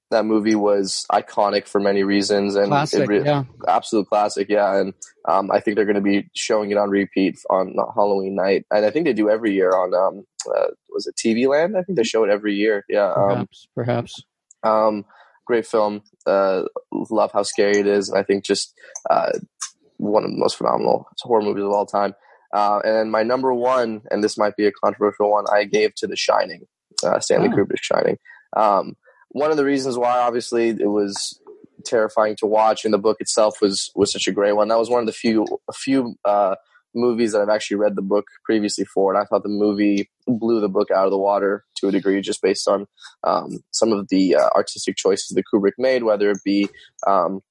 [0.10, 3.02] that movie was iconic for many reasons, and Classic.
[3.02, 3.44] it re- yeah.
[3.68, 4.48] absolute classic.
[4.50, 4.94] Yeah, and
[5.28, 8.86] um, I think they're going to be showing it on repeat on Halloween night, and
[8.86, 11.76] I think they do every year on um, uh, was it TV Land?
[11.78, 12.86] I think they show it every year.
[12.88, 13.68] Yeah, um, Perhaps.
[13.76, 14.24] perhaps.
[14.64, 15.04] um,
[15.46, 16.02] great film.
[16.26, 16.64] Uh,
[17.10, 18.74] love how scary it is, and I think just
[19.10, 19.32] uh,
[19.98, 22.16] one of the most phenomenal horror movies of all time.
[22.54, 26.08] Uh, and my number one, and this might be a controversial one, I gave to
[26.08, 26.62] The Shining,
[27.06, 27.58] uh, Stanley Oh.
[27.58, 28.18] Kubrick's Shining.
[28.58, 28.96] Um,
[29.30, 31.40] one of the reasons why, obviously, it was
[31.86, 34.68] terrifying to watch, and the book itself was was such a great one.
[34.68, 36.56] That was one of the few few uh,
[36.96, 40.60] movies that I've actually read the book previously for, and I thought the movie blew
[40.60, 42.88] the book out of the water to a degree, just based on
[43.24, 46.70] um, some of the uh, artistic choices that Kubrick made, whether it be
[47.06, 47.42] um,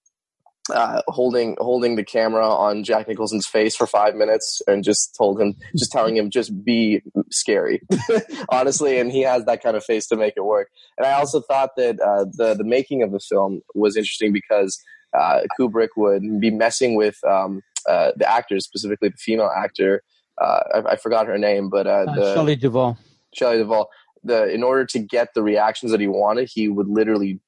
[0.73, 5.41] uh, holding holding the camera on Jack Nicholson's face for five minutes and just told
[5.41, 7.81] him, just telling him, just be scary,
[8.49, 10.69] honestly, and he has that kind of face to make it work.
[10.99, 14.79] And I also thought that uh, the the making of the film was interesting because
[15.17, 20.03] uh, Kubrick would be messing with um, uh, the actors, specifically the female actor.
[20.41, 22.99] Uh, I, I forgot her name, but uh, the, Shelley Duvall.
[23.35, 23.89] Shelley Duvall,
[24.23, 27.41] the in order to get the reactions that he wanted, he would literally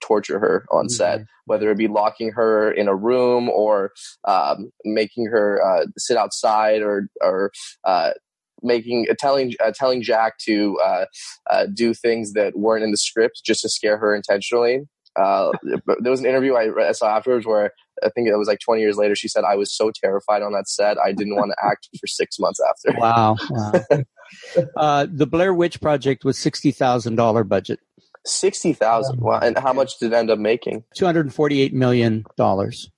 [0.00, 3.92] torture her on set, whether it be locking her in a room or
[4.26, 7.50] um, making her uh, sit outside or or
[7.84, 8.10] uh,
[8.62, 11.04] making uh, telling uh, telling Jack to uh,
[11.50, 14.80] uh, do things that weren't in the script just to scare her intentionally.
[15.16, 15.50] Uh,
[16.00, 17.72] there was an interview I, I saw afterwards where
[18.04, 19.16] I think it was like 20 years later.
[19.16, 22.06] She said, "I was so terrified on that set, I didn't want to act for
[22.06, 23.36] six months after." Wow.
[23.50, 24.04] wow.
[24.76, 27.80] uh, the Blair Witch Project was sixty thousand dollar budget,
[28.28, 29.20] Sixty thousand.
[29.20, 29.38] Wow!
[29.40, 30.84] And how much did it end up making?
[30.94, 32.90] two hundred forty eight million dollars.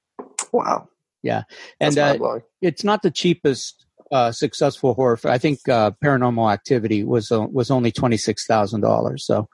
[0.53, 0.89] Wow!
[1.23, 1.43] Yeah,
[1.79, 5.17] and uh, it's not the cheapest uh, successful horror.
[5.17, 9.25] fi- I think uh, Paranormal Activity was uh, was only twenty six thousand dollars.
[9.25, 9.49] So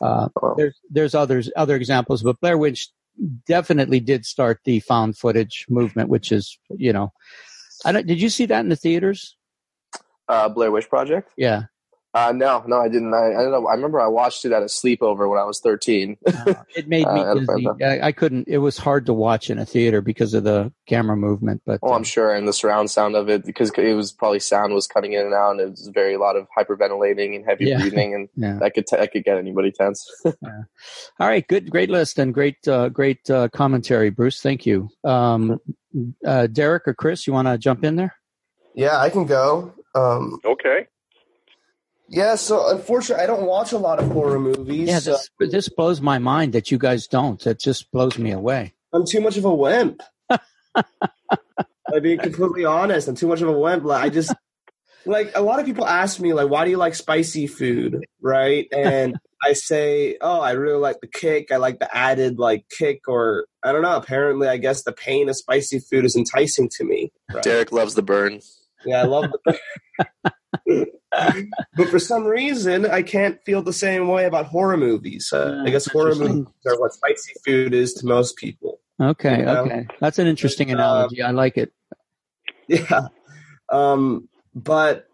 [0.00, 0.54] uh, Wow.
[0.56, 2.88] there's there's others other examples, but Blair Witch
[3.46, 7.12] definitely did start the found footage movement, which is you know,
[7.84, 8.06] I don't.
[8.06, 9.36] Did you see that in the theaters?
[10.28, 11.30] Uh, Blair Witch Project.
[11.36, 11.64] Yeah.
[12.12, 13.14] Uh, no, no, I didn't.
[13.14, 13.68] I, I don't know.
[13.68, 16.16] I remember I watched it at a sleepover when I was 13.
[16.26, 17.68] Uh, it made me Uh, dizzy.
[17.84, 18.48] I, I couldn't.
[18.48, 21.62] It was hard to watch in a theater because of the camera movement.
[21.64, 24.40] But Oh, uh, I'm sure, and the surround sound of it because it was probably
[24.40, 27.44] sound was cutting in and out, and it was very a lot of hyperventilating and
[27.44, 27.78] heavy Yeah.
[27.78, 28.58] breathing, and yeah.
[28.60, 30.04] that could that could get anybody tense.
[30.24, 30.38] All
[31.28, 34.40] right, good, great list and great, uh, great uh, commentary, Bruce.
[34.40, 34.88] Thank you.
[35.04, 35.60] Um,
[36.26, 38.16] uh, Derek or Chris, you want to jump in there?
[38.74, 39.72] Yeah, I can go.
[39.94, 40.86] Um, Okay.
[42.10, 44.88] Yeah, so unfortunately, I don't watch a lot of horror movies.
[44.88, 47.44] Yeah, so this, this blows my mind that you guys don't.
[47.46, 48.74] It just blows me away.
[48.92, 50.00] I'm too much of a wimp.
[50.74, 53.06] I'm being completely honest.
[53.06, 53.84] I'm too much of a wimp.
[53.84, 54.34] Like I just
[55.06, 58.66] like a lot of people ask me like, why do you like spicy food, right?
[58.72, 61.52] And I say, oh, I really like the kick.
[61.52, 63.96] I like the added like kick, or I don't know.
[63.96, 67.12] Apparently, I guess the pain of spicy food is enticing to me.
[67.32, 67.42] right?
[67.42, 68.40] Derek loves the burn.
[68.84, 69.58] Yeah, I love the.
[71.76, 75.30] but for some reason, I can't feel the same way about horror movies.
[75.32, 78.80] Uh, I guess horror movies are what spicy food is to most people.
[79.00, 79.60] Okay, Yeah.
[79.60, 81.22] okay, that's an interesting But, uh, analogy.
[81.22, 81.72] I like it.
[82.68, 83.08] Yeah.
[83.70, 85.06] Um, but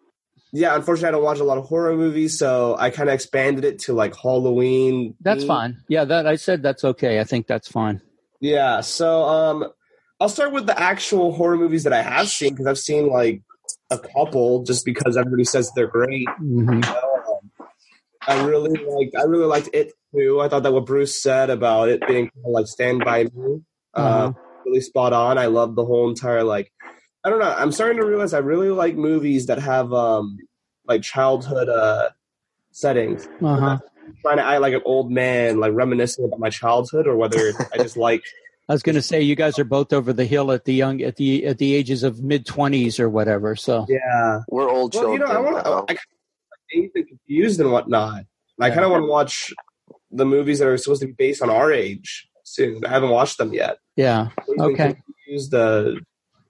[0.52, 3.64] yeah, unfortunately, I don't watch a lot of horror movies, so I kind of expanded
[3.64, 5.14] it to like Halloween.
[5.20, 5.48] That's themed.
[5.48, 5.76] fine.
[5.88, 7.20] Yeah, that I said that's okay.
[7.20, 8.00] I think that's fine.
[8.40, 8.81] Yeah.
[8.81, 9.66] So um,
[10.20, 13.42] I'll start with the actual horror movies that I have seen because I've seen like
[13.90, 16.29] a couple just because everybody says they're great.
[16.38, 17.51] hmm um,
[18.29, 19.14] I really liked.
[19.16, 20.40] I really liked it too.
[20.40, 23.62] I thought that what Bruce said about it being kind of like Stand by Me,
[23.94, 24.33] uh, Uh-huh.
[24.64, 25.38] really spot on.
[25.38, 26.72] I love the whole entire like.
[27.25, 27.53] I don't know.
[27.57, 30.38] I'm starting to realize I really like movies that have um
[30.87, 32.11] like childhood uh
[32.72, 33.29] settings.
[33.42, 33.79] Uh huh.
[34.22, 37.79] Trying to act like an old man, like reminiscing about my childhood, or whether I
[37.79, 38.22] just like
[38.68, 41.00] I was going to say you guys are both over the hill at the young
[41.02, 43.55] at the at the ages of mid twenties or whatever.
[43.55, 44.40] So yeah.
[44.48, 45.94] We're old Well, you know, I want to.
[45.94, 45.96] I
[46.72, 48.24] kind of confused and whatnot.
[48.61, 49.52] I kind of want to watch
[50.11, 52.85] the movies that are supposed to be based on our age soon.
[52.85, 53.79] I haven't watched them yet.
[53.96, 54.29] yeah.
[54.59, 54.96] Okay.
[55.26, 55.55] Confused.
[55.55, 55.96] Uh,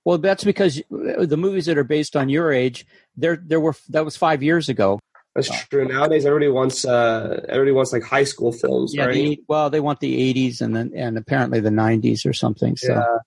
[0.05, 4.05] Well, that's because the movies that are based on your age, there there were that
[4.05, 5.01] was five years ago.
[5.37, 5.87] That's true.
[5.87, 6.85] Nowadays, everybody wants.
[6.85, 9.05] Uh, everybody wants like high school films, Yeah.
[9.07, 9.15] right?
[9.15, 12.77] The, well, they want the '80s and then and apparently the '90s or something.
[12.77, 13.19] So, yeah.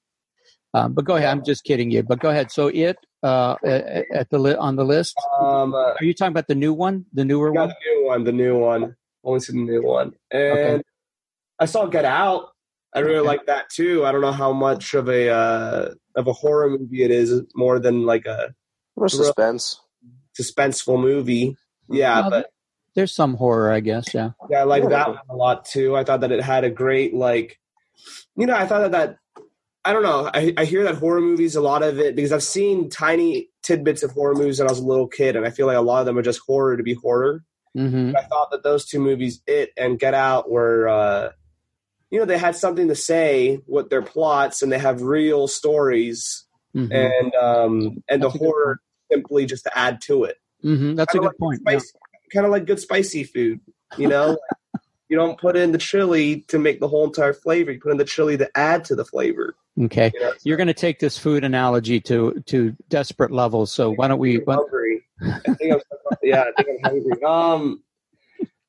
[0.73, 1.29] um, but go ahead.
[1.29, 2.03] I'm just kidding you.
[2.03, 2.51] But go ahead.
[2.51, 5.15] So it uh, at at the li- on the list.
[5.39, 7.69] Um, uh, Are you talking about the new one, the newer got one?
[7.69, 8.23] the new one.
[8.25, 8.95] The new one.
[9.23, 10.83] Only seen the new one, and Okay.
[11.59, 12.49] I saw Get Out.
[12.95, 13.27] I really Okay.
[13.27, 14.05] like that too.
[14.05, 17.79] I don't know how much of a uh, of a horror movie it is, more
[17.79, 18.55] than like a
[18.97, 19.79] More suspense.
[20.39, 21.55] suspenseful movie.
[21.89, 22.51] Yeah, Well, but
[22.95, 24.13] There's some horror, I guess.
[24.13, 24.31] Yeah.
[24.49, 25.95] Yeah, I like that one a lot too.
[25.95, 27.59] I thought that it had a great like,
[28.35, 29.17] you know, I thought that that
[29.85, 30.29] I don't know.
[30.33, 34.03] I, I hear that horror movies a lot of it because I've seen tiny tidbits
[34.03, 36.01] of horror movies when I was a little kid, and I feel like a lot
[36.01, 37.43] of them are just horror to be horror.
[37.75, 41.29] hmm I thought that those two movies, It and Get Out, were uh,
[42.11, 46.45] you know they had something to say with their plots, and they have real stories,
[46.73, 50.37] hmm and um, and That's the horror simply just to add to it.
[50.61, 51.61] Hmm That's a Kinda good point.
[51.65, 51.93] Like spicy,
[52.33, 53.59] Kind of like good spicy food,
[53.97, 54.37] you know.
[55.09, 57.71] you don't put in the chili to make the whole entire flavor.
[57.71, 59.55] You put in the chili to add to the flavor.
[59.81, 60.11] Okay.
[60.13, 60.33] You know?
[60.43, 63.71] You're going to take this food analogy to to desperate levels.
[63.71, 64.37] So why don't we?
[64.37, 65.03] I'm hungry.
[65.21, 65.79] I think I'm,
[66.21, 67.21] yeah, I think I'm hungry.
[67.25, 67.83] Um,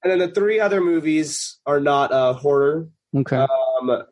[0.03, 2.89] and then the three other movies are not uh, horror.
[3.15, 3.37] Okay.
[3.37, 4.03] Um,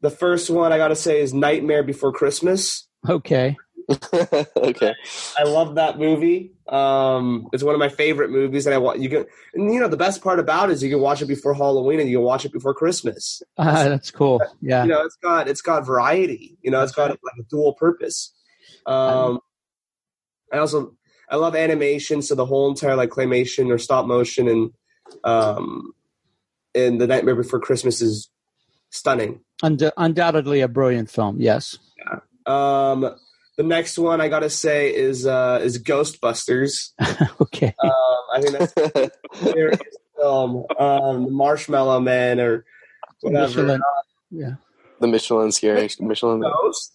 [0.00, 2.88] the first one I got to say is Nightmare Before Christmas.
[3.06, 3.56] Okay.
[4.56, 4.94] okay.
[5.38, 6.52] I love that movie.
[6.68, 9.26] Um, it's one of my favorite movies, and I want you can.
[9.54, 12.00] And you know, the best part about it is you can watch it before Halloween
[12.00, 13.42] and you can watch it before Christmas.
[13.58, 14.40] Uh, that's cool.
[14.60, 14.84] Yeah.
[14.84, 16.56] You know, it's got it's got variety.
[16.62, 18.32] You know, it's got like a dual purpose.
[18.86, 19.40] Um,
[20.52, 20.96] I also
[21.28, 24.70] I love animation, so the whole entire like claymation or stop motion and
[25.24, 25.92] um,
[26.74, 28.30] and the Nightmare Before Christmas is
[28.90, 29.40] stunning.
[29.62, 31.40] Und- undoubtedly a brilliant film.
[31.40, 31.78] Yes.
[32.46, 33.14] Um,
[33.60, 36.92] the next one I gotta say is uh, is Ghostbusters.
[37.42, 37.74] okay.
[37.84, 37.92] Um,
[38.32, 39.78] I think that's the serious
[40.16, 40.64] film.
[40.78, 42.64] Um, the Marshmallow Man or
[43.20, 43.48] whatever.
[43.48, 43.82] Michelin.
[44.30, 44.54] Yeah.
[44.98, 46.40] the Michelin scary Michelin.
[46.40, 46.94] Ghost.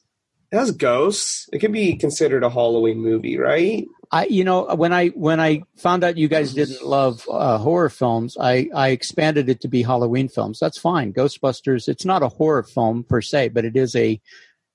[0.52, 1.48] It has ghosts.
[1.54, 3.86] It can be considered a Halloween movie, right?
[4.12, 7.90] I, you know, when I when I found out you guys didn't love uh, horror
[7.90, 10.58] films, I I expanded it to be Halloween films.
[10.58, 11.14] That's fine.
[11.14, 11.88] Ghostbusters.
[11.88, 14.20] It's not a horror film per se, but it is a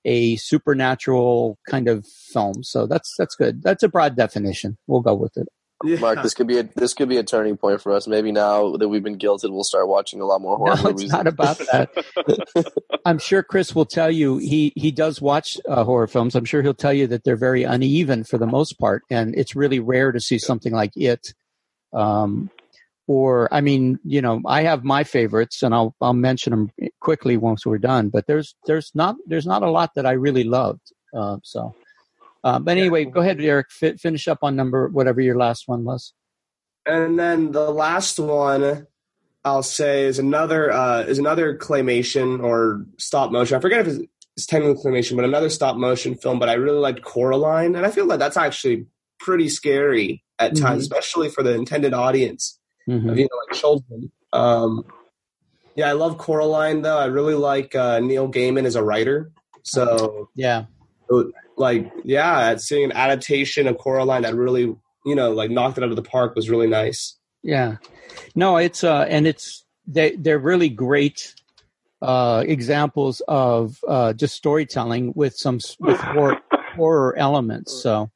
[0.05, 2.63] a supernatural kind of film.
[2.63, 3.61] So that's that's good.
[3.63, 4.77] That's a broad definition.
[4.87, 5.47] We'll go with it.
[5.83, 5.99] Yeah.
[5.99, 8.07] Mark, this could be a this could be a turning point for us.
[8.07, 11.03] Maybe now that we've been guilted, we'll start watching a lot more horror no, movies.
[11.03, 12.73] it's not about that.
[13.05, 16.35] I'm sure Chris will tell you he he does watch uh, horror films.
[16.35, 19.55] I'm sure he'll tell you that they're very uneven for the most part, and it's
[19.55, 21.33] really rare to see something like it
[21.93, 22.51] Um,
[23.11, 26.71] or I mean, you know, I have my favorites, and I'll I'll mention them
[27.01, 28.07] quickly once we're done.
[28.07, 30.93] But there's there's not there's not a lot that I really loved.
[31.13, 31.75] Uh, so,
[32.45, 33.67] uh, but anyway, go ahead, Eric.
[33.69, 36.13] Fi- finish up on number whatever your last one was.
[36.85, 38.87] And then the last one
[39.43, 43.57] I'll say is another uh, is another claymation or stop motion.
[43.57, 44.05] I forget if it's,
[44.37, 46.39] it's technically claymation, but another stop motion film.
[46.39, 48.85] But I really liked Coraline, and I feel like that's actually
[49.19, 53.11] pretty scary at times, especially for the intended audience Mhm.
[53.11, 54.11] of you know like children.
[54.33, 54.85] Um,
[55.75, 56.97] yeah, I love Coraline though.
[56.97, 59.31] I really like uh, Neil Gaiman as a writer.
[59.63, 60.65] So Yeah,
[61.57, 65.89] like yeah, seeing an adaptation of Coraline that really you know like knocked it out
[65.89, 67.17] of the park was really nice.
[67.43, 67.77] yeah.
[68.35, 71.33] No, it's uh, and it's they they're really great
[72.01, 76.39] uh examples of uh just storytelling with some with horror,
[76.75, 77.81] horror elements.
[77.83, 78.09] So.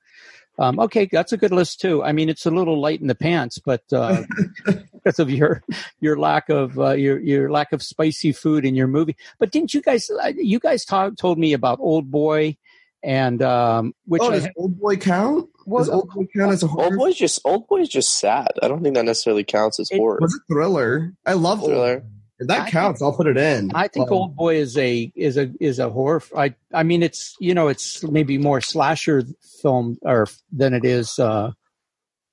[0.57, 2.03] Um, okay, that's a good list too.
[2.03, 4.23] I mean, it's a little light in the pants, but uh,
[4.93, 5.63] because of your
[5.99, 9.15] your lack of uh, your your lack of spicy food in your movie.
[9.37, 12.57] But didn't you guys uh, you guys talk, told me about Old Boy
[13.03, 15.49] and um, which oh, I- Old Boy count?
[15.69, 16.85] Does Old Boy count as a horror?
[16.85, 18.51] Old boy's just old boy's just sad.
[18.61, 20.19] I don't think that necessarily counts as It horror.
[20.21, 21.13] was a thriller.
[21.25, 22.03] I love Old Thriller.
[22.39, 23.71] If that I counts, I'll put it in.
[23.73, 26.17] I think Um, Old Boy is a is a is a horror.
[26.17, 29.23] f- I I mean, it's you know, it's maybe more slasher
[29.61, 31.17] film or than it is.
[31.17, 31.51] Uh,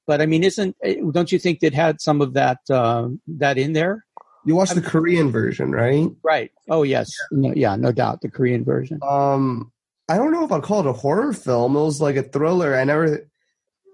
[0.06, 3.58] but I mean, isn't eh, don't you think it had some of that uh, that
[3.58, 4.04] in there?
[4.44, 6.08] You watched the Korean version, right?
[6.24, 6.50] Right.
[6.68, 7.08] Oh yes.
[7.30, 8.22] No, yeah, no doubt.
[8.22, 8.98] The Korean version.
[9.08, 9.70] Um,
[10.08, 11.76] I don't know if I'd call it a horror film.
[11.76, 12.74] It was like a thriller.
[12.74, 13.24] I never,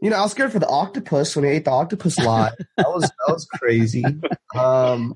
[0.00, 2.52] you know, I was scared for the octopus when he ate the octopus lot.
[2.78, 4.04] that was that was crazy.
[4.58, 5.14] Um,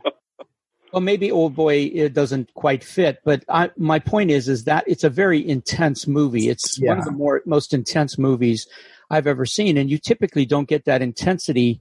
[0.92, 4.84] Well, maybe Old Boy it doesn't quite fit, but I, my point is, is that
[4.86, 6.48] it's a very intense movie.
[6.48, 8.66] It's one of the more most intense movies
[9.10, 11.80] I've ever seen, and you typically don't get that intensity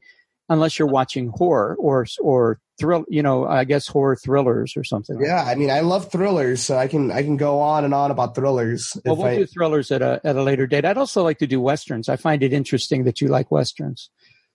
[0.49, 3.05] unless you're watching horror or or thrill.
[3.09, 5.17] You know, I guess horror thrillers or something.
[5.21, 8.11] yeah, I mean, I love thrillers, so I can I can go on and on
[8.11, 8.97] about thrillers.
[9.05, 10.85] Well, we'll I- do thrillers at a at a later date.
[10.85, 12.09] I'd also like to do westerns.
[12.09, 14.09] I find it interesting that you like westerns.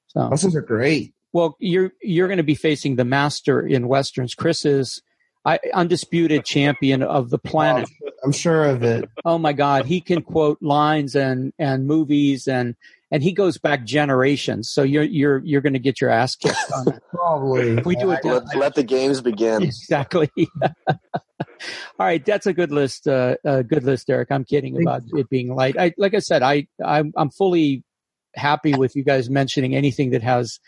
[0.09, 1.13] So, Westerns are great.
[1.37, 4.35] Well, you're you're going to be facing the master in westerns.
[4.35, 5.03] Chris is
[5.45, 7.91] I, undisputed champion of the planet.
[8.25, 9.11] I'm sure of it.
[9.23, 12.75] Oh my God, he can quote lines and and movies and
[13.11, 14.71] and he goes back generations.
[14.71, 17.03] So you're you're you're going to get your ass kicked on that.
[17.11, 17.77] Probably.
[17.77, 19.63] If we do it Let, let the games begin.
[19.63, 20.31] exactly.
[20.89, 20.97] All
[21.99, 23.07] right, that's a good list.
[23.07, 24.33] Uh, a good list, Eric.
[24.33, 25.77] I'm kidding Thank about it being light.
[25.79, 27.85] I, like I said, I I'm, I'm fully
[28.35, 30.61] happy with you guys mentioning anything that has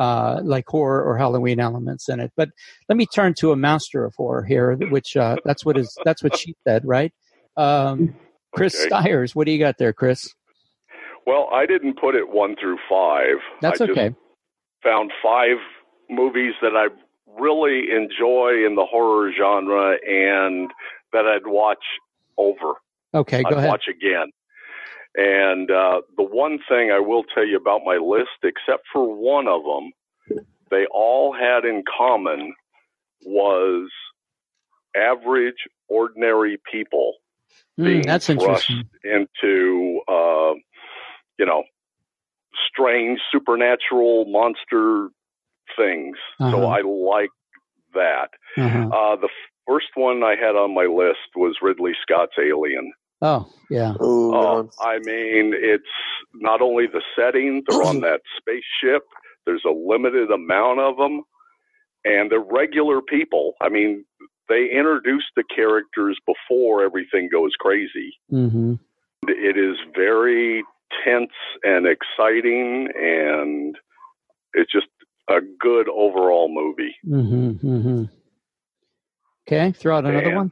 [0.00, 2.32] uh, like horror or Halloween elements in it.
[2.34, 2.48] But
[2.88, 6.22] let me turn to a master of horror here, which uh, that's what is that's
[6.22, 7.12] what she said, right?
[7.58, 8.16] Um,
[8.52, 8.88] Chris Okay.
[8.88, 10.34] Stiers, what do you got there, Chris?
[11.26, 13.36] Well, I didn't put it one through five.
[13.60, 14.14] That's I just okay.
[14.82, 15.58] found five
[16.08, 16.86] movies that I
[17.38, 20.70] really enjoy in the horror genre and
[21.12, 21.84] that I'd watch
[22.38, 22.74] over.
[23.12, 23.68] Okay, go I'd ahead.
[23.68, 24.30] watch again.
[25.16, 29.48] And uh, the one thing I will tell you about my list, except for one
[29.48, 29.92] of them,
[30.70, 32.54] they all had in common
[33.24, 33.90] was
[34.96, 35.56] average,
[35.88, 37.14] ordinary people
[37.78, 38.84] Mm, being that's thrust interesting.
[39.04, 40.54] into, uh,
[41.38, 41.62] you know,
[42.68, 45.08] strange supernatural monster
[45.76, 46.16] things.
[46.38, 46.66] So Uh-huh.
[46.66, 47.30] I like
[47.94, 48.30] that.
[48.56, 48.88] Uh-huh.
[48.88, 49.28] Uh, the
[49.66, 52.92] first one I had on my list was Ridley Scott's Alien.
[53.22, 53.94] Oh, yeah.
[54.02, 54.70] Ooh, Oh, man.
[54.80, 55.84] I mean, it's
[56.34, 59.02] not only the setting, they're on that spaceship,
[59.46, 61.22] there's a limited amount of them,
[62.04, 63.54] and they're regular people.
[63.60, 64.04] I mean,
[64.48, 68.14] they introduce the characters before everything goes crazy.
[68.30, 68.74] hmm
[69.28, 70.64] It is very
[71.04, 71.30] tense
[71.62, 73.76] and exciting, and
[74.54, 74.88] it's just
[75.28, 76.96] a good overall movie.
[77.04, 78.04] hmm hmm
[79.46, 80.50] Okay, throw out another And- one.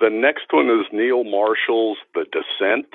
[0.00, 2.86] The next one is Neil Marshall's The Descent.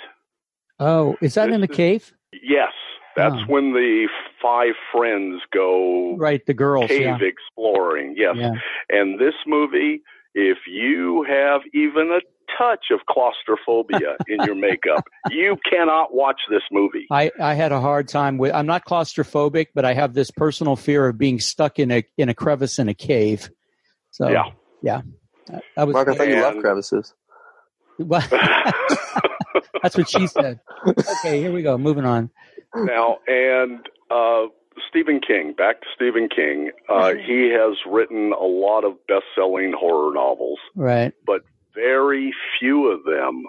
[0.80, 2.14] Oh, is that in the is- cave?
[2.44, 2.74] Yes,
[3.16, 3.46] that's Oh.
[3.48, 4.08] when the
[4.42, 6.88] five friends go Right, the girls.
[6.88, 7.18] cave Yeah.
[7.22, 8.16] exploring.
[8.18, 8.36] Yes.
[8.38, 8.52] yeah.
[8.90, 10.02] And this movie,
[10.34, 12.20] if you have even a
[12.58, 17.08] touch of claustrophobia in your makeup, you cannot watch this movie.
[17.10, 18.54] I, I had a hard time with.
[18.54, 22.28] I'm not claustrophobic, but I have this personal fear of being stuck in a in
[22.30, 23.50] a crevice in a cave.
[24.12, 24.44] So Yeah.
[24.82, 25.02] yeah.
[25.78, 25.94] I was.
[25.94, 27.14] Mark, I thought you loved And- crevices.
[27.98, 28.22] Well,
[29.82, 30.60] that's what she said.
[30.88, 31.78] Okay, here we go.
[31.78, 32.30] Moving on.
[32.76, 33.80] now, and
[34.12, 34.48] uh,
[34.90, 39.74] Stephen King, back to Stephen King, uh, he has written a lot of best selling
[39.78, 40.60] horror novels.
[40.76, 41.14] Right.
[41.26, 41.42] But
[41.74, 43.44] very few of them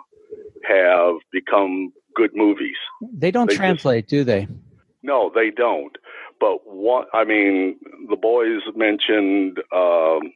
[0.69, 2.77] have become good movies.
[3.13, 4.47] They don't They just- translate, do they?
[5.03, 5.97] No, they don't.
[6.39, 7.77] But what, I mean,
[8.11, 10.33] the boys mentioned, um,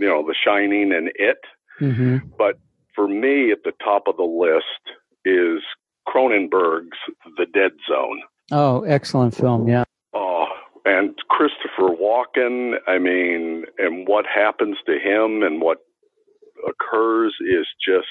[0.00, 1.38] you know, The Shining and It,
[1.78, 2.58] hmm but
[2.94, 5.62] for me, at the top of the list is
[6.08, 6.98] Cronenberg's
[7.36, 8.20] The Dead Zone.
[8.50, 9.68] Oh, excellent film.
[9.68, 9.84] Yeah.
[10.12, 10.46] Oh,
[10.84, 12.74] and Christopher Walken.
[12.88, 15.78] I mean, and what happens to him and what
[16.68, 18.08] occurs is just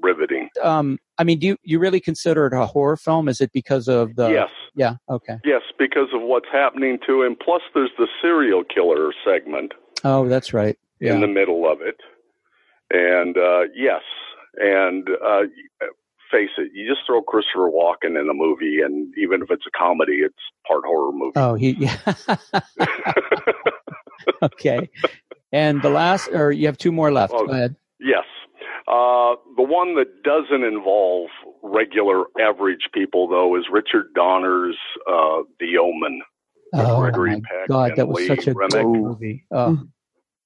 [0.00, 0.48] riveting.
[0.62, 3.28] Um, I mean, do you, you really consider it a horror film?
[3.28, 4.30] Is it because of the?
[4.30, 4.94] yes, Yeah.
[5.10, 5.38] Okay.
[5.44, 7.36] yes, because of what's happening to him.
[7.44, 9.72] Plus, there's the serial killer segment
[10.04, 10.76] Oh, that's right.
[11.02, 11.14] Yeah.
[11.14, 11.96] in the middle of it.
[12.90, 14.02] And uh, yes,
[14.56, 15.42] and uh,
[16.30, 19.78] face it, you just throw Christopher Walken in a movie, and even if it's a
[19.78, 20.34] comedy, it's
[20.66, 21.32] part horror movie.
[21.36, 21.70] oh, he.
[21.78, 21.96] Yeah.
[24.42, 24.88] okay.
[25.52, 27.32] And the last, or you have two more left.
[27.34, 27.76] Oh, Go ahead.
[28.00, 28.24] Yes.
[28.88, 31.28] Uh, the one that doesn't involve
[31.62, 34.76] regular average people, though, is Richard Donner's
[35.08, 36.20] uh, The Omen.
[36.74, 38.70] Oh Gregory my Peck God, and that was Lee such a Remick.
[38.72, 39.44] good movie.
[39.50, 39.78] Oh,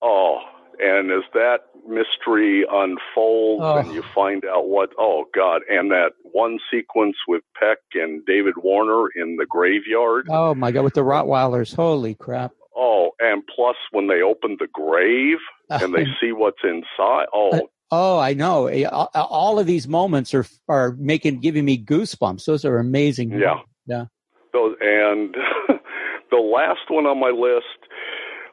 [0.09, 0.38] Oh,
[0.78, 3.76] and as that mystery unfolds Oh.
[3.78, 8.54] and you find out what, oh, God, and that one sequence with Peck and David
[8.62, 10.26] Warner in the graveyard.
[10.30, 11.74] oh my God, with the Rottweilers.
[11.74, 12.52] Holy crap.
[12.76, 15.38] Oh, and plus when they open the grave
[15.70, 17.26] and they see what's inside.
[17.32, 17.61] Oh, uh,
[17.92, 18.68] Oh, I know.
[18.90, 22.44] All all of these moments are are making giving me goosebumps.
[22.44, 23.30] Those are amazing.
[23.30, 23.61] Yeah.
[23.86, 24.07] Yeah.
[24.52, 25.36] Those and
[26.32, 27.78] the last one on my list.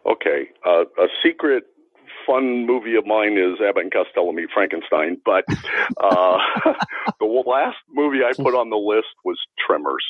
[0.06, 1.64] Okay, uh, a secret
[2.28, 5.44] fun movie of mine is Abbott and Costello Meet Frankenstein, but
[5.98, 6.38] uh,
[7.20, 10.04] the last movie I put on the list was Tremors.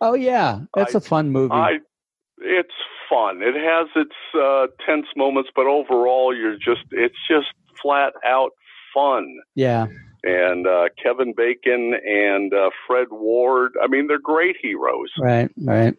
[0.00, 1.54] Oh yeah, that's I- a fun movie.
[1.54, 1.78] I
[2.38, 2.74] it's
[3.08, 3.40] fun.
[3.42, 7.46] It has its uh, tense moments, but overall, you're just it's just
[7.82, 8.50] flat out
[8.94, 9.26] fun.
[9.54, 9.86] yeah.
[10.24, 13.74] And uh, Kevin Bacon and uh, Fred Ward.
[13.80, 15.12] I mean, they're great heroes.
[15.20, 15.48] Right.
[15.56, 15.94] Right.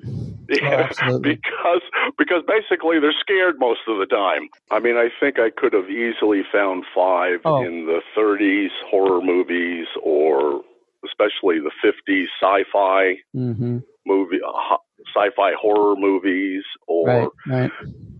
[0.49, 1.35] Yeah, absolutely.
[1.35, 1.81] because
[2.17, 4.49] because basically they're scared most of the time.
[4.71, 7.65] I mean, I think I could have easily found five Oh.
[7.65, 10.61] in the 30s horror movies, or
[11.05, 14.77] especially the 50s sci-fi hmm movie, uh,
[15.15, 17.29] sci-fi horror movies, or Right.
[17.47, 17.71] Right.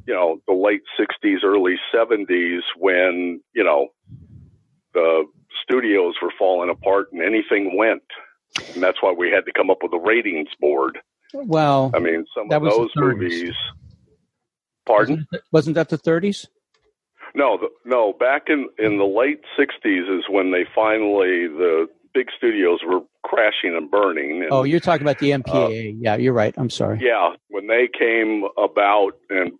[0.06, 3.88] you know the late 60s, early 70s when you know
[4.94, 5.26] the
[5.64, 8.04] studios were falling apart and anything went.
[8.74, 10.98] And that's why we had to come up with a ratings board.
[11.34, 13.54] Well, I mean, some of those movies.
[14.86, 15.28] Pardon?
[15.52, 16.48] wasn't that the 30s?
[17.36, 18.14] No, the, no.
[18.14, 23.76] Back in in the late '60s is when they finally the big studios were crashing
[23.76, 24.42] and burning.
[24.44, 25.98] And, Oh, you're talking about the uh, MPAA.
[26.00, 26.54] yeah, you're right.
[26.58, 27.00] I'm sorry.
[27.02, 29.52] yeah, when they came about, and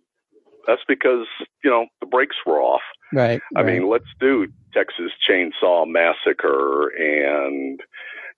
[0.66, 1.26] that's because
[1.62, 2.82] you know the brakes were off.
[3.12, 3.40] Right.
[3.54, 3.74] I right.
[3.78, 7.80] mean, let's do Texas Chainsaw Massacre and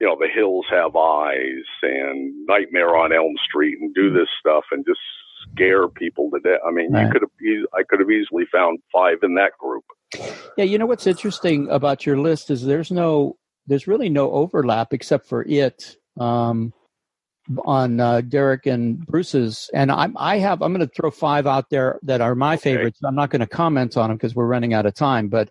[0.01, 4.65] you know The Hills Have Eyes and Nightmare on Elm Street and do this stuff
[4.73, 5.01] and just
[5.53, 6.61] scare people to death.
[6.67, 7.07] I mean, Right.
[7.07, 9.85] you could have I could have easily found five in that group.
[10.57, 13.37] Yeah, you know what's interesting about your list is there's no
[13.67, 16.73] there's really no overlap except for it um,
[17.65, 21.71] on uh, Derek and Bruce's, and I'm I have I'm going to throw five out
[21.71, 22.75] there that are my Okay.
[22.75, 23.01] favorites.
[23.05, 25.29] I'm not going to comment on them because we're running out of time.
[25.29, 25.51] But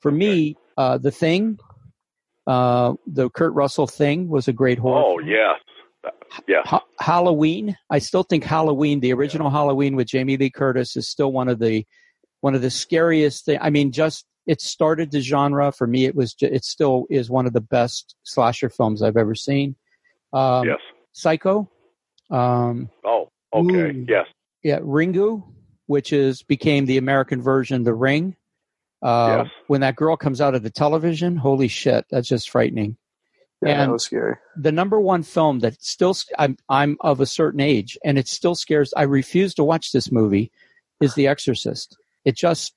[0.00, 1.58] for me, uh, the thing,
[2.50, 5.02] uh, the Kurt Russell thing was a great horror.
[5.04, 5.58] Oh yes,
[6.48, 6.66] yes.
[6.66, 7.76] Ha- Halloween.
[7.90, 11.58] I still think Halloween, the original Halloween with Jamie Lee Curtis, is still one of
[11.58, 11.86] the
[12.40, 13.58] one of the scariest thing.
[13.60, 16.06] I mean, just it started the genre for me.
[16.06, 19.76] It was ju- it still is one of the best slasher films I've ever seen.
[20.32, 20.78] Um, yes.
[21.12, 21.70] Psycho.
[22.30, 23.90] Um, Oh, okay.
[23.90, 24.06] Ooh.
[24.08, 24.26] Yes.
[24.62, 25.42] yeah, Ringu,
[25.86, 28.36] which is became the American version, The Ring.
[29.02, 29.52] Uh, Yes.
[29.66, 32.96] When that girl comes out of the television, holy shit, that's just frightening
[33.62, 34.36] Yeah, And- that was scary.
[34.56, 38.54] the number one film that still I'm I'm of a certain age and it still
[38.54, 40.50] scares I refuse to watch this movie
[41.00, 41.96] is The Exorcist.
[42.24, 42.74] It just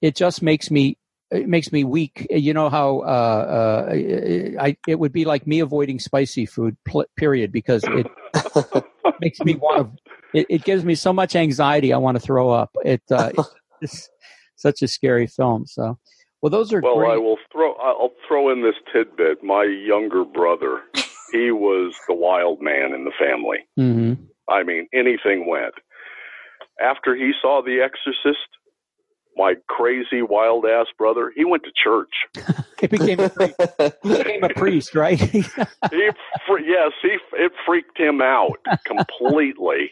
[0.00, 0.98] it just makes me
[1.30, 2.26] it makes me weak.
[2.30, 3.92] You know how uh, uh,
[4.60, 6.76] I it would be like me avoiding spicy food.
[7.16, 8.06] Period, because it
[9.20, 10.12] makes me want to.
[10.40, 11.92] It, it gives me so much anxiety.
[11.92, 12.76] I want to throw up.
[12.84, 13.32] It uh,
[13.80, 14.10] it's
[14.56, 15.66] such a scary film.
[15.66, 15.98] So,
[16.42, 17.12] well, those are Well, great.
[17.12, 17.74] I will throw.
[17.74, 19.42] I'll throw in this tidbit.
[19.42, 20.82] My younger brother,
[21.32, 23.58] he was the wild man in the family.
[23.78, 24.18] Mhm.
[24.48, 25.74] I mean, anything went.
[26.80, 28.48] After he saw The Exorcist,
[29.36, 32.12] my crazy wild ass brother, he went to church.
[32.82, 33.54] It became a priest.
[34.02, 35.18] He became a priest, right?
[35.30, 39.90] He, yes, he it freaked him out completely.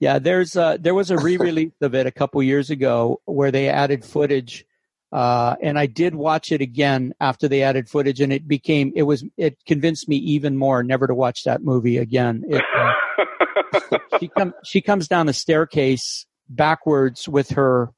[0.00, 3.68] Yeah, there's uh, there was a re-release of it a couple years ago where they
[3.68, 4.64] added footage
[5.10, 9.04] Uh, and I did watch it again after they added footage, and it became it
[9.04, 12.44] was it convinced me even more never to watch that movie again.
[12.46, 17.90] It, uh, she comes she comes down the staircase backwards with her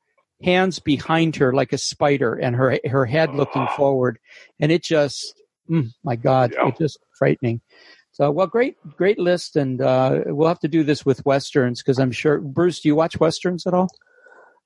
[0.42, 4.18] hands behind her like a spider, and her her head looking forward,
[4.60, 5.34] and it just
[5.68, 6.68] mm, my God, Yeah.
[6.68, 7.60] it's just frightening.
[8.20, 11.98] So well, great great list, and uh, we'll have to do this with westerns because
[11.98, 13.88] I'm sure Bruce, do you watch westerns at all?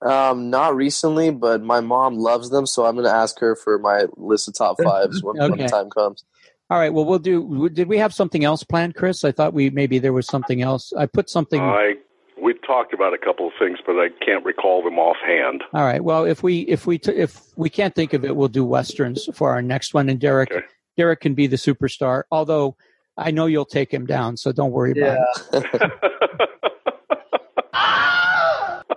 [0.03, 3.79] Um, not recently, but my mom loves them, so I'm going to ask her for
[3.79, 6.25] my list of top fives when, when the time comes.
[6.69, 6.93] All right.
[6.93, 7.69] Well, we'll do.
[7.69, 9.23] Did we have something else planned, Chris?
[9.23, 10.93] I thought we maybe there was something else.
[10.93, 11.61] I put something.
[11.61, 11.95] I
[12.43, 15.63] we talked about a couple of things, but I can't recall them offhand.
[15.73, 16.03] All right.
[16.03, 19.29] Well, if we if we t- if we can't think of it, we'll do westerns
[19.33, 20.09] for our next one.
[20.09, 20.67] And Derek, Okay.
[20.97, 22.25] Derek can be the superstar.
[22.33, 22.77] Although
[23.17, 25.93] I know you'll take him down, so don't worry about it.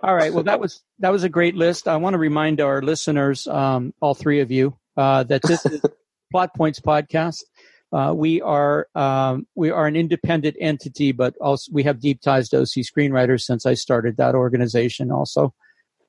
[0.03, 0.34] All right.
[0.34, 1.88] Well, that was that was a great list.
[1.88, 5.82] I want to remind our listeners, um, all three of you, uh, that this is
[6.32, 7.43] Plot Points podcast.
[7.91, 12.49] Uh, we are um, we are an independent entity, but also we have deep ties
[12.49, 15.11] to OC Screenwriters since I started that organization.
[15.11, 15.53] Also,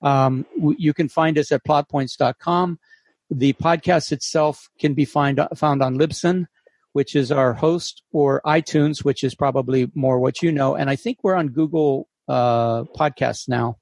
[0.02, 2.78] um, w- you can find us at plotpoints.com.
[3.30, 6.46] The podcast itself can be find, found on Libsyn,
[6.98, 10.74] which is our host, or iTunes, which is probably more what you know.
[10.74, 13.78] And I think we're on Google uh, Podcasts now.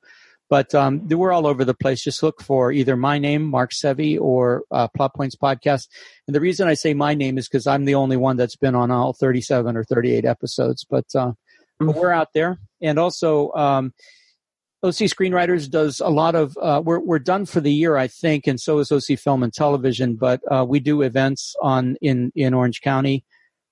[0.51, 2.05] But um, we're all over the place.
[2.05, 5.89] Just look for either my name, Mark Sevi, or uh, Plot Points Podcast.
[6.27, 8.75] And the reason I say my name is because I'm the only one that's been
[8.75, 10.85] on all 37 or 38 episodes.
[10.85, 11.33] But, uh,
[11.79, 12.59] but we're out there.
[12.83, 13.95] And also, um,
[14.87, 16.57] OC Screenwriters does a lot of.
[16.61, 19.53] Uh, we're we're done for the year, I think, and so is OC Film and
[19.53, 20.15] Television.
[20.15, 23.25] But uh, we do events on in in Orange County.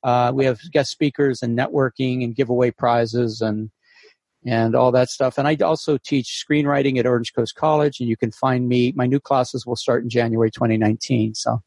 [0.03, 3.71] Uh, we have guest speakers and networking and giveaway prizes and
[4.45, 5.39] and all that stuff.
[5.39, 8.93] And I also teach screenwriting at Orange Coast College, and you can find me.
[8.95, 11.35] My new classes will start in January 2019.
[11.35, 11.63] So,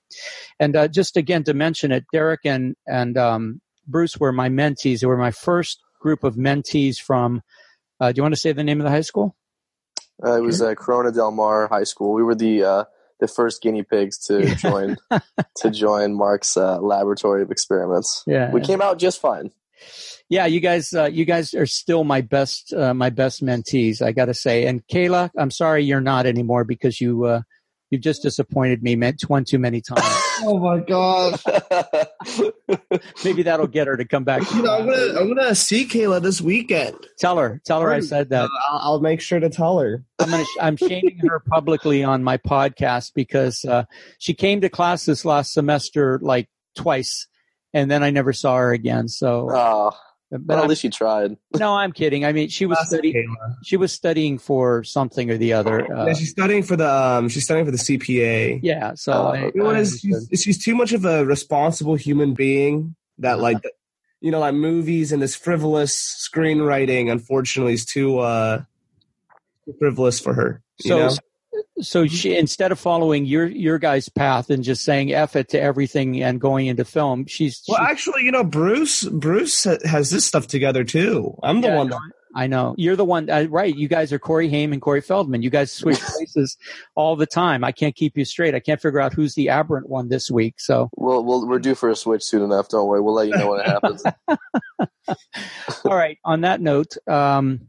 [0.59, 4.99] and uh, just again to mention it, Derek and and um, Bruce were my mentees.
[4.99, 7.41] They were my first group of mentees from.
[7.99, 9.35] Uh, do you want to say the name of the high school?
[10.23, 12.13] Uh, it was uh, Corona Del Mar High School.
[12.13, 12.83] We were the uh,
[13.19, 14.97] the first guinea pigs to join
[15.57, 18.23] to join Mark's uh, laboratory of experiments.
[18.25, 19.51] Yeah, We came out just fine.
[20.29, 20.45] yeah.
[20.45, 24.01] You guys, uh, you guys are still my best, uh, my best mentees.
[24.01, 24.65] I got to say.
[24.65, 27.41] And Kayla, I'm sorry you're not anymore because you, uh,
[27.89, 30.01] you've just disappointed me meant one too many times.
[30.43, 31.39] Oh my god!
[33.25, 34.49] Maybe that'll get her to come back.
[34.51, 36.95] You know, I'm gonna I'm gonna see Kayla this weekend.
[37.17, 38.49] Tell her, tell her I said that.
[38.69, 40.03] I'll, I'll make sure to tell her.
[40.19, 43.85] I'm gonna, I'm shaming her publicly on my podcast because uh,
[44.19, 47.27] she came to class this last semester like twice,
[47.73, 49.07] and then I never saw her again.
[49.07, 49.91] So, Oh,
[50.31, 51.37] but but at I'm- least you tried.
[51.59, 52.25] no, I'm kidding.
[52.25, 53.35] I mean, she was Classic studying.
[53.41, 53.55] Kayla.
[53.63, 55.91] She was studying for something or the other.
[55.91, 58.59] Uh, yeah, she's studying for the um, she's studying for the CPA.
[58.63, 58.93] yeah.
[58.95, 62.33] So Oh, I, You know I is she's, she's too much of a responsible human
[62.33, 63.41] being that Uh-huh.
[63.43, 63.63] like
[64.21, 68.63] you know like movies and this frivolous screenwriting unfortunately is too uh
[69.79, 70.61] frivolous for her.
[70.83, 71.15] You So, know?
[71.81, 72.13] So mm-hmm.
[72.15, 76.23] she instead of following your your guys' path and just saying "f it" to everything
[76.23, 80.47] and going into film, she's Well, she- actually, you know, Bruce Bruce has this stuff
[80.47, 81.37] together too.
[81.43, 81.99] I'm the Yeah, one that
[82.37, 83.75] I know you're the one, uh, right?
[83.75, 85.41] You guys are Corey Haim and Corey Feldman.
[85.41, 86.55] You guys switch places
[86.93, 87.63] all the time.
[87.63, 88.53] I can't keep you straight.
[88.53, 90.59] I can't figure out who's the aberrant one this week.
[90.59, 92.69] So, We'll, we'll we're due for a switch soon enough.
[92.69, 93.01] Don't worry.
[93.01, 94.03] We'll let you know when it happens.
[95.83, 96.19] all right.
[96.25, 97.61] On that note, um,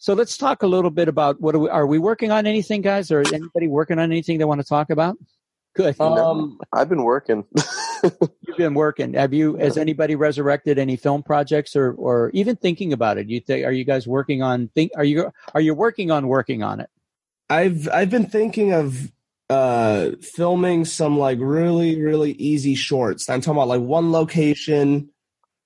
[0.00, 2.48] so let's talk a little bit about what are we, are we working on?
[2.48, 3.12] Anything, guys?
[3.12, 5.16] Or anybody working on anything they want to talk about?
[5.76, 6.00] Good.
[6.00, 7.44] um I've been working.
[8.46, 9.14] You've been working.
[9.14, 9.56] Have you?
[9.56, 13.28] Has anybody resurrected any film projects, or or even thinking about it?
[13.28, 13.64] You think?
[13.64, 14.68] Are you guys working on?
[14.74, 14.92] Think?
[14.96, 15.32] Are you?
[15.54, 16.90] Are you working on working on it?
[17.48, 19.12] I've I've been thinking of
[19.48, 23.28] uh filming some like really really easy shorts.
[23.28, 25.10] I'm talking about like one location.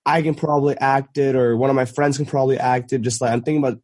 [0.04, 3.02] I can probably act it, or one of my friends can probably act it.
[3.02, 3.80] Just like I'm thinking about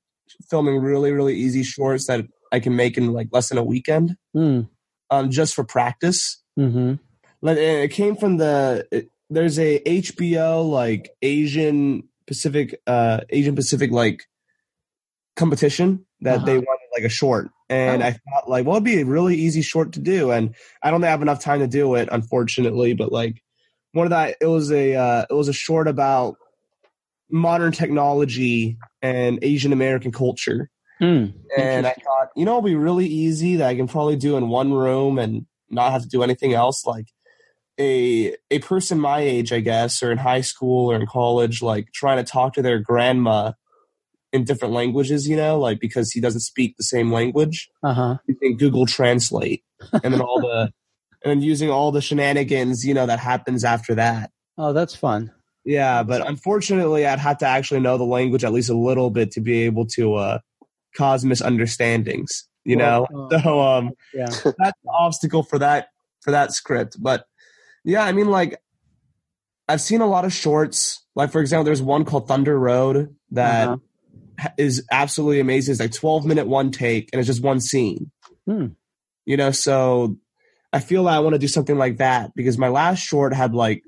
[0.50, 4.16] filming really really easy shorts that I can make in like less than a weekend,
[4.34, 4.62] Hmm.
[5.10, 6.42] um, just for practice.
[6.58, 6.94] Mm-hmm.
[7.42, 13.90] Like it came from the it, there's a HBO like Asian Pacific uh Asian Pacific
[13.90, 14.22] like
[15.36, 16.64] competition that they Uh-huh.
[16.66, 18.06] wanted like a short and Oh.
[18.06, 21.02] I thought like well it'd be a really easy short to do and I don't
[21.02, 23.42] have enough time to do it unfortunately but like
[23.92, 26.36] one of that it was a uh, it was a short about
[27.30, 31.26] modern technology and Asian American culture Hmm.
[31.58, 34.48] and I thought, you know, it'll be really easy that I can probably do in
[34.48, 36.86] one room and not have to do anything else.
[36.86, 37.04] Like
[37.78, 41.92] a a person my age, I guess, or in high school or in college, like
[41.92, 43.52] trying to talk to their grandma
[44.32, 48.16] in different languages, you know, like because he doesn't speak the same language, Uh huh.
[48.26, 49.62] you can Google Translate
[50.02, 50.72] and then all the
[51.24, 54.30] and then using all the shenanigans, you know, that happens after that.
[54.58, 55.32] Oh, that's fun.
[55.64, 59.32] Yeah, but unfortunately, I'd have to actually know the language at least a little bit
[59.32, 60.38] to be able to uh,
[60.96, 62.48] cause misunderstandings.
[62.64, 64.26] You know, uh, so um, Yeah.
[64.58, 65.88] that's the obstacle for that
[66.22, 66.96] for that script.
[67.00, 67.26] But
[67.86, 68.60] yeah, I mean, like
[69.68, 71.02] I've seen a lot of shorts.
[71.14, 74.48] Like for example, there's one called Thunder Road that Uh-huh.
[74.58, 75.72] is absolutely amazing.
[75.72, 78.10] It's like 12 minute one take, and it's just one scene.
[78.46, 78.66] Hmm.
[79.24, 80.18] You know, so
[80.72, 83.54] I feel like I want to do something like that because my last short had
[83.54, 83.82] like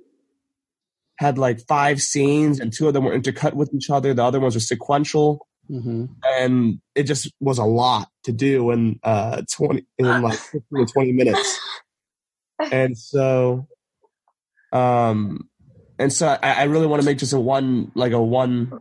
[1.19, 4.15] had like five scenes, and two of them were intercut with each other.
[4.15, 8.99] The other ones were sequential hmm and it just was a lot to do in
[9.03, 11.61] uh 20 in like 15 to 20 minutes
[12.73, 13.67] and so
[14.73, 15.49] um
[15.99, 18.81] and so i, I really want to make just a one like a one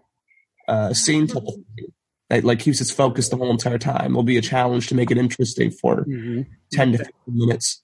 [0.68, 1.88] uh scene type of thing
[2.30, 5.12] that like keeps its focus the whole entire time will be a challenge to make
[5.12, 6.42] it interesting for hmm
[6.74, 7.82] 10 to 15 minutes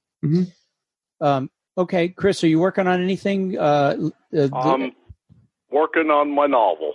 [1.22, 3.58] Um, okay, Chris, are you working on anything?
[3.58, 4.92] Uh, uh, I'm
[5.72, 6.94] working on my novel,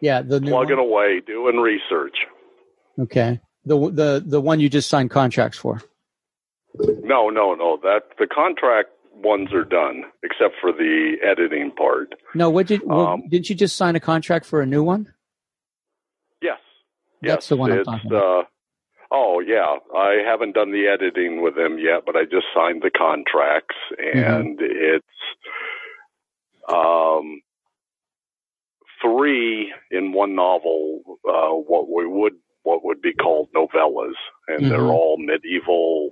[0.00, 0.86] yeah, the new plugging one?
[0.86, 2.26] away, doing research.
[2.98, 5.80] Okay, the the the one you just signed contracts for.
[6.78, 7.78] No, no, no.
[7.82, 8.90] That the contract
[9.22, 12.14] ones are done, except for the editing part.
[12.34, 15.12] No, what did well, Um, didn't you just sign a contract for a new one?
[16.42, 16.58] Yes,
[17.22, 17.48] That's yes.
[17.48, 18.40] the one I'm talking about.
[18.40, 18.44] Uh,
[19.10, 22.90] oh yeah, I haven't done the editing with them yet, but I just signed the
[22.90, 24.18] contracts, Mm-hmm.
[24.18, 25.06] and it's
[26.68, 27.40] um
[29.02, 31.02] three in one novel.
[31.28, 34.14] Uh, what we would what would be called novellas,
[34.48, 34.92] and they're Mhm.
[34.92, 36.10] all medieval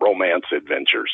[0.00, 1.12] romance adventures.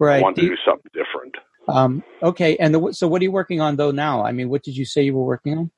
[0.00, 0.22] I Right.
[0.22, 1.36] want to Do something different.
[1.68, 4.24] Um, okay, and the, so what are you working on though now?
[4.24, 5.70] I mean, what did you say you were working on?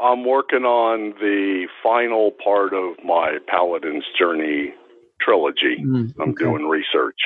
[0.00, 4.72] I'm working on the final part of my Paladin's Journey
[5.20, 5.76] trilogy.
[5.84, 6.44] Mm, I'm okay.
[6.44, 7.18] doing research.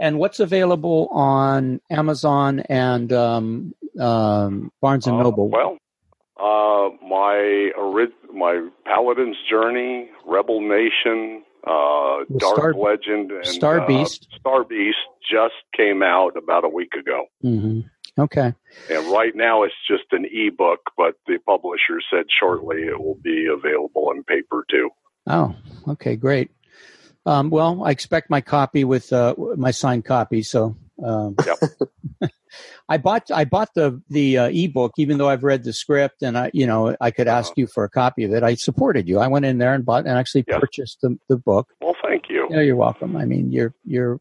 [0.00, 5.48] And what's available on Amazon and um, um, Barnes and Uh, Noble?
[5.48, 5.76] well,
[6.38, 7.70] uh, my
[8.32, 14.26] my Paladin's Journey, Rebel Nation, uh, Well, Dark Star- Legend, and Star uh, Beast.
[14.38, 14.96] Star Beast
[15.30, 17.26] just came out about a week ago.
[17.42, 17.80] hmm
[18.18, 18.52] Okay.
[18.90, 23.46] And right now it's just an ebook, but the publisher said shortly it will be
[23.46, 24.90] available in paper too.
[25.28, 25.54] Oh,
[25.86, 26.50] okay, great.
[27.26, 30.42] Um, well, I expect my copy with uh, my signed copy.
[30.42, 31.36] So, um,
[32.88, 36.36] I bought I bought the the uh, ebook, even though I've read the script and
[36.38, 38.42] I you know I could ask you for a copy of it.
[38.42, 39.18] I supported you.
[39.18, 40.58] I went in there and bought and actually Yeah.
[40.58, 41.68] purchased the, the book.
[41.80, 42.46] Well, thank you.
[42.50, 43.16] Yeah, you're welcome.
[43.16, 44.20] I mean, you're you're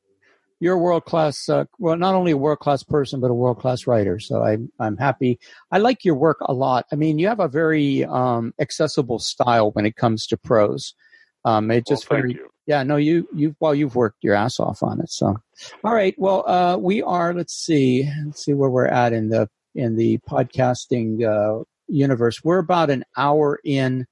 [0.59, 1.47] you're a world class.
[1.47, 4.19] Uh, well, not only a world class person, but a world class writer.
[4.19, 5.39] So I'm I'm happy.
[5.71, 6.85] I like your work a lot.
[6.91, 10.93] I mean, you have a very um, accessible style when it comes to prose.
[11.45, 12.49] Um, it just well, very thank you.
[12.67, 12.83] Yeah.
[12.83, 15.09] No, you you well, you've worked your ass off on it.
[15.09, 15.37] So,
[15.83, 16.13] all right.
[16.17, 17.33] Well, uh, we are.
[17.33, 18.07] Let's see.
[18.25, 22.43] Let's see where we're at in the in the podcasting uh, universe.
[22.43, 24.05] We're about an hour in,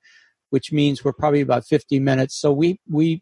[0.50, 2.40] which means we're probably about fifty minutes.
[2.40, 3.22] So we we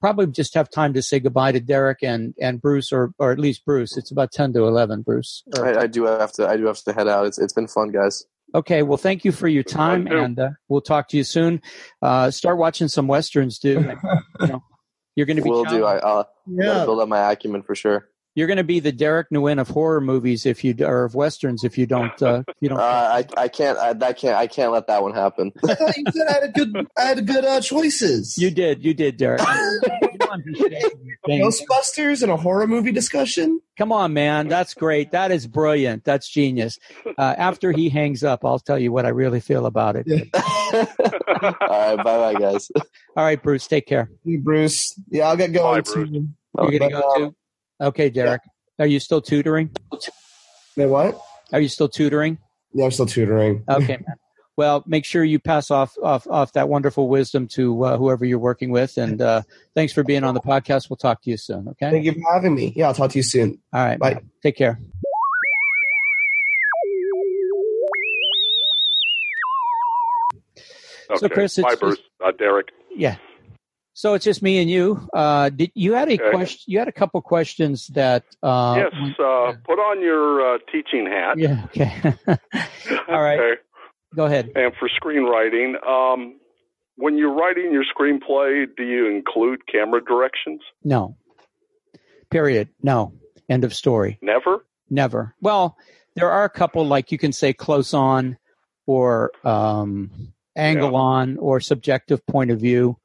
[0.00, 3.38] probably just have time to say goodbye to Derek and and Bruce, or or at
[3.38, 3.96] least Bruce.
[3.96, 5.42] It's about ten to eleven, Bruce.
[5.58, 6.48] I, I do have to.
[6.48, 7.26] I do have to head out.
[7.26, 8.24] It's it's been fun, guys.
[8.54, 11.62] Okay, well, thank you for your time, and uh, we'll talk to you soon.
[12.02, 13.96] Uh, start watching some westerns, dude.
[14.40, 14.62] you know,
[15.14, 15.84] you're going to be Will do.
[15.84, 18.08] I, I'll yeah build up my acumen for sure.
[18.34, 21.64] You're going to be the Derek Nguyen of horror movies if you or of westerns
[21.64, 22.78] if you don't uh, if you don't.
[22.78, 23.78] Uh, I I can't.
[23.78, 24.36] I, that can't.
[24.36, 25.52] I can't let that one happen.
[25.68, 28.36] I thought you said I had a good, I had good uh, choices.
[28.38, 29.40] you did, you did, Derek.
[29.40, 29.46] You
[30.20, 31.42] know I'm just shaking your thing.
[31.42, 35.12] ghostbusters and a horror movie discussion Come on, man, that's great.
[35.12, 36.04] That is brilliant.
[36.04, 36.78] That's genius.
[37.16, 40.06] Uh, after he hangs up, I'll tell you what I really feel about it.
[40.34, 41.96] All right.
[41.96, 42.70] Bye, bye, guys.
[43.16, 44.10] All right, Bruce, take care.
[44.22, 45.00] Hey, Bruce.
[45.08, 46.10] Yeah, I'll get going Bye, Bruce.
[46.10, 46.28] too.
[46.58, 47.36] You're going to But, go uh, too.
[47.80, 48.42] Okay, Derek.
[48.78, 49.70] Are you still tutoring?
[50.76, 51.20] Wait, what?
[51.52, 52.38] Are you still tutoring?
[52.72, 53.64] Yeah, I'm still tutoring.
[53.68, 54.16] Okay, man.
[54.56, 58.38] Well, make sure you pass off off off that wonderful wisdom to uh, whoever you're
[58.38, 59.42] working with, and uh,
[59.74, 60.90] thanks for being on the podcast.
[60.90, 61.68] We'll talk to you soon.
[61.68, 61.90] Okay.
[61.90, 62.72] Thank you for having me.
[62.76, 63.58] Yeah, I'll talk to you soon.
[63.72, 63.98] All right.
[63.98, 64.14] Bye.
[64.14, 64.30] man.
[64.42, 64.78] Take care.
[71.16, 71.98] So, Chris, it's bye, just- Bruce.
[72.24, 72.68] Uh, Derek.
[72.94, 73.16] Yeah.
[73.92, 75.06] So it's just me and you.
[75.12, 76.30] Uh, did you had a Okay.
[76.30, 76.72] question?
[76.72, 78.24] You had a couple questions that.
[78.42, 78.92] Uh, yes.
[79.18, 81.38] Uh, put on your uh, teaching hat.
[81.38, 81.64] yeah.
[81.66, 81.92] Okay.
[83.08, 83.38] All right.
[83.40, 83.60] Okay.
[84.14, 84.50] Go ahead.
[84.54, 86.38] And for screenwriting, um,
[86.96, 90.60] when you're writing your screenplay, do you include camera directions?
[90.84, 91.16] No.
[92.30, 92.68] Period.
[92.82, 93.12] No.
[93.48, 94.18] End of story.
[94.22, 94.64] Never.
[94.88, 95.34] Never.
[95.40, 95.76] Well,
[96.16, 98.36] there are a couple like you can say close on
[98.86, 100.96] or um, angle Yeah.
[100.98, 102.96] on or subjective point of view,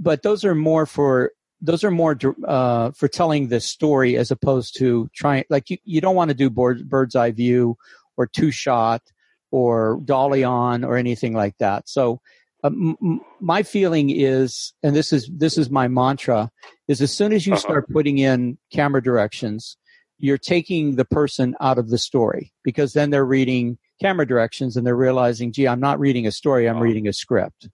[0.00, 4.76] but those are more for those are more uh, for telling the story as opposed
[4.78, 5.44] to trying.
[5.50, 7.76] Like you, you don't want to do board, bird's eye view
[8.16, 9.02] or two shot
[9.50, 11.88] or dolly on or anything like that.
[11.88, 12.20] So
[12.64, 16.50] um, m- my feeling is, and this is this is my mantra,
[16.88, 17.60] is as soon as you uh-huh.
[17.60, 19.76] start putting in camera directions,
[20.18, 24.86] you're taking the person out of the story because then they're reading camera directions and
[24.86, 26.84] they're realizing, gee, I'm not reading a story, I'm uh-huh.
[26.84, 27.68] reading a script.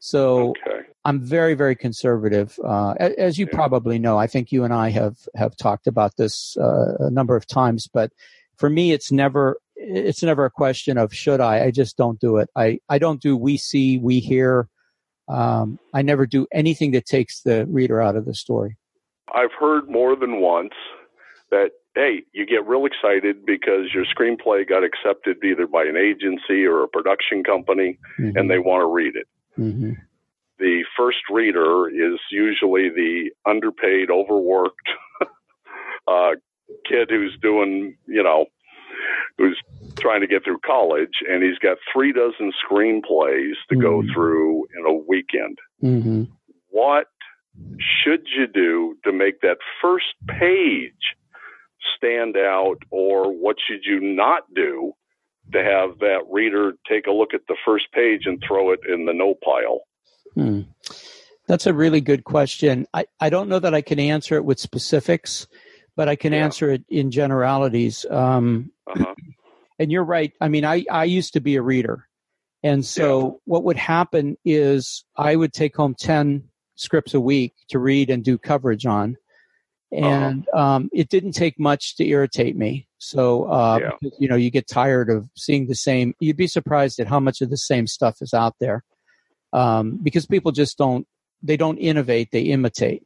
[0.00, 0.81] So okay.
[1.04, 2.58] I'm very, very conservative.
[2.64, 6.56] Uh, as you probably know, I think you and I have have talked about this
[6.56, 7.88] uh, a number of times.
[7.92, 8.12] But
[8.56, 11.64] for me, it's never it's never a question of should I.
[11.64, 12.48] I just don't do it.
[12.54, 14.68] I I don't do we see, we hear.
[15.28, 18.76] Um, I never do anything that takes the reader out of the story.
[19.34, 20.74] I've heard more than once
[21.50, 26.64] that hey, you get real excited because your screenplay got accepted either by an agency
[26.64, 28.36] or a production company, mm-hmm.
[28.36, 29.26] and they want to read it.
[29.58, 29.92] Mm-hmm.
[30.62, 34.88] The first reader is usually the underpaid, overworked
[36.06, 36.36] uh,
[36.88, 38.46] kid who's doing, you know,
[39.38, 39.60] who's
[39.98, 43.80] trying to get through college, and he's got three dozen screenplays to mm-hmm.
[43.80, 45.58] go through in a weekend.
[45.82, 46.24] Mm-hmm.
[46.68, 47.08] What
[47.80, 51.16] should you do to make that first page
[51.96, 54.92] stand out, or what should you not do
[55.52, 59.06] to have that reader take a look at the first page and throw it in
[59.06, 59.80] the no pile?
[60.34, 60.62] Hmm.
[61.46, 62.86] That's a really good question.
[62.94, 65.46] I, I don't know that I can answer it with specifics,
[65.96, 66.44] but I can yeah.
[66.44, 68.06] answer it in generalities.
[68.08, 69.14] Um, uh-huh.
[69.78, 70.32] And you're right.
[70.40, 72.06] I mean, I, I used to be a reader.
[72.62, 73.30] And so yeah.
[73.46, 76.44] what would happen is I would take home 10
[76.76, 79.16] scripts a week to read and do coverage on.
[79.92, 80.06] Uh-huh.
[80.06, 80.62] And uh-huh.
[80.62, 82.86] um, it didn't take much to irritate me.
[82.98, 84.08] So, uh, yeah.
[84.20, 86.14] you know, you get tired of seeing the same.
[86.20, 88.84] You'd be surprised at how much of the same stuff is out there,
[89.52, 91.06] um, because people just don't.
[91.42, 93.04] They don't innovate; they imitate.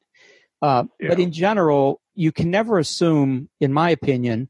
[0.63, 1.09] Uh, yeah.
[1.09, 4.49] But in general, you can never assume, in my opinion,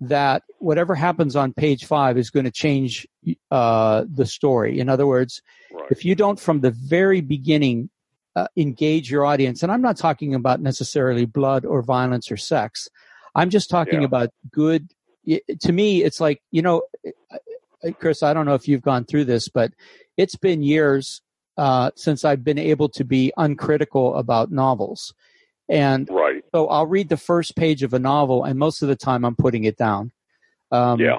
[0.00, 3.06] that whatever happens on page five is going to change
[3.50, 4.78] uh, the story.
[4.78, 5.42] In other words,
[5.72, 5.86] right.
[5.90, 7.90] if you don't, from the very beginning,
[8.36, 12.88] uh, engage your audience, and I'm not talking about necessarily blood or violence or sex.
[13.34, 14.06] I'm just talking yeah.
[14.06, 14.90] about good.
[15.60, 16.82] To me, it's like, you know,
[17.98, 19.72] Chris, I don't know if you've gone through this, but
[20.16, 21.22] it's been years
[21.58, 25.12] uh, since I've been able to be uncritical about novels.
[25.68, 26.42] And right.
[26.54, 29.36] so I'll read the first page of a novel, and most of the time I'm
[29.36, 30.12] putting it down.
[30.72, 31.18] Um, yeah.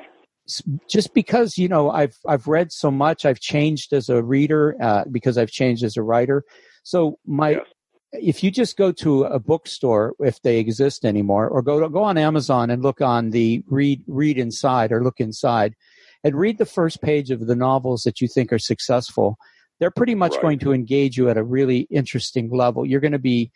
[0.89, 5.03] Just because you know I've I've read so much, I've changed as a reader uh,
[5.11, 6.43] because I've changed as a writer.
[6.81, 7.67] So my yes
[8.11, 12.03] if you just go to a bookstore, if they exist anymore, or go to, go
[12.03, 15.75] on Amazon and look on the read read inside or look inside,
[16.23, 19.37] and read the first page of the novels that you think are successful,
[19.80, 20.41] they're pretty much right.
[20.41, 22.86] going to engage you at a really interesting level.
[22.86, 23.51] You're going to be,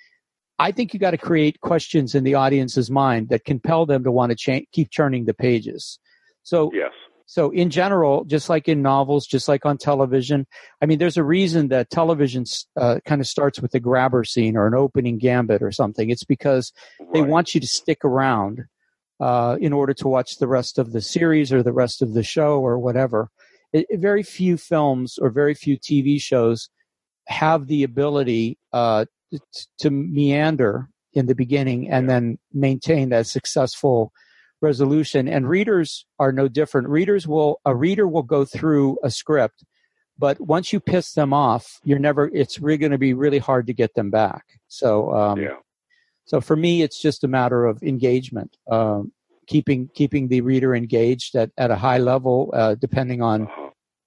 [0.59, 4.11] I think, you got to create questions in the audience's mind that compel them to
[4.11, 5.99] want to cha- keep turning the pages.
[6.43, 6.91] So yes.
[7.25, 10.45] So in general, just like in novels, just like on television,
[10.81, 12.43] I mean, there's a reason that television
[12.75, 16.09] uh, kind of starts with a grabber scene or an opening gambit or something.
[16.09, 17.13] It's because right.
[17.13, 18.65] they want you to stick around
[19.19, 22.23] uh, in order to watch the rest of the series or the rest of the
[22.23, 23.29] show or whatever.
[23.73, 26.69] It, it, very few films or very few TV shows
[27.27, 29.39] have the ability uh, to,
[29.79, 32.13] to meander in the beginning and yeah.
[32.13, 34.11] then maintain that successful
[34.61, 39.63] resolution and readers are no different readers will a reader will go through a script
[40.17, 43.67] but once you piss them off you're never it's really going to be really hard
[43.67, 45.57] to get them back so um, yeah.
[46.23, 49.11] so for me it's just a matter of engagement um,
[49.47, 53.62] keeping keeping the reader engaged at, at a high level uh, depending on uh-huh.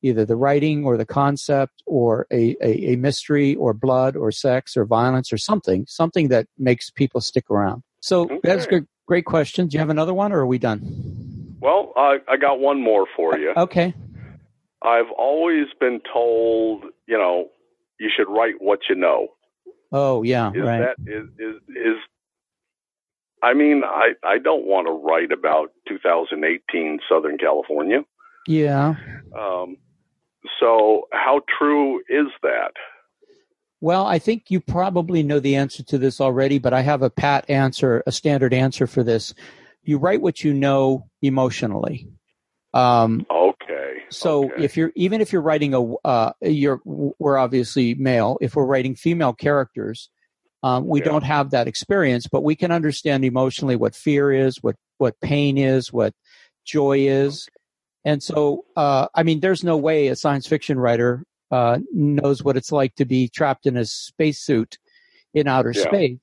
[0.07, 4.77] Either the writing or the concept or a, a, a mystery or blood or sex
[4.77, 8.41] or violence or something something that makes people stick around so okay.
[8.43, 9.69] that's good Great question.
[9.69, 11.57] Do you have another one, or are we done?
[11.61, 13.53] Well, I, I got one more for you.
[13.57, 13.95] Okay.
[14.83, 17.49] I've always been told, you know,
[18.01, 19.29] you should write what you know.
[19.93, 20.81] Oh yeah, is right.
[20.81, 21.97] That is is is.
[23.43, 28.05] I mean, I I don't want to write about 2018 Southern California.
[28.49, 28.97] Yeah.
[29.39, 29.77] Um.
[30.61, 32.73] So, how true is that?
[33.81, 37.11] Well, I think you probably know the answer to this already, but I have a
[37.11, 39.35] pat answer, a standard answer for this.
[39.83, 42.09] You write what you know emotionally.
[42.73, 44.03] Um, okay.
[44.09, 44.65] So okay.
[44.65, 48.39] if you're even if you're writing a uh, you're we're obviously male.
[48.41, 50.11] If we're writing female characters,
[50.63, 51.07] um, we yeah.
[51.07, 55.59] don't have that experience, but we can understand emotionally what fear is, what what pain
[55.59, 56.15] is, what
[56.65, 57.49] joy is.
[58.07, 62.57] And so, uh, I mean, there's no way a science fiction writer uh, knows what
[62.57, 64.79] it's like to be trapped in a spacesuit
[65.35, 65.83] in outer yeah.
[65.83, 66.19] space.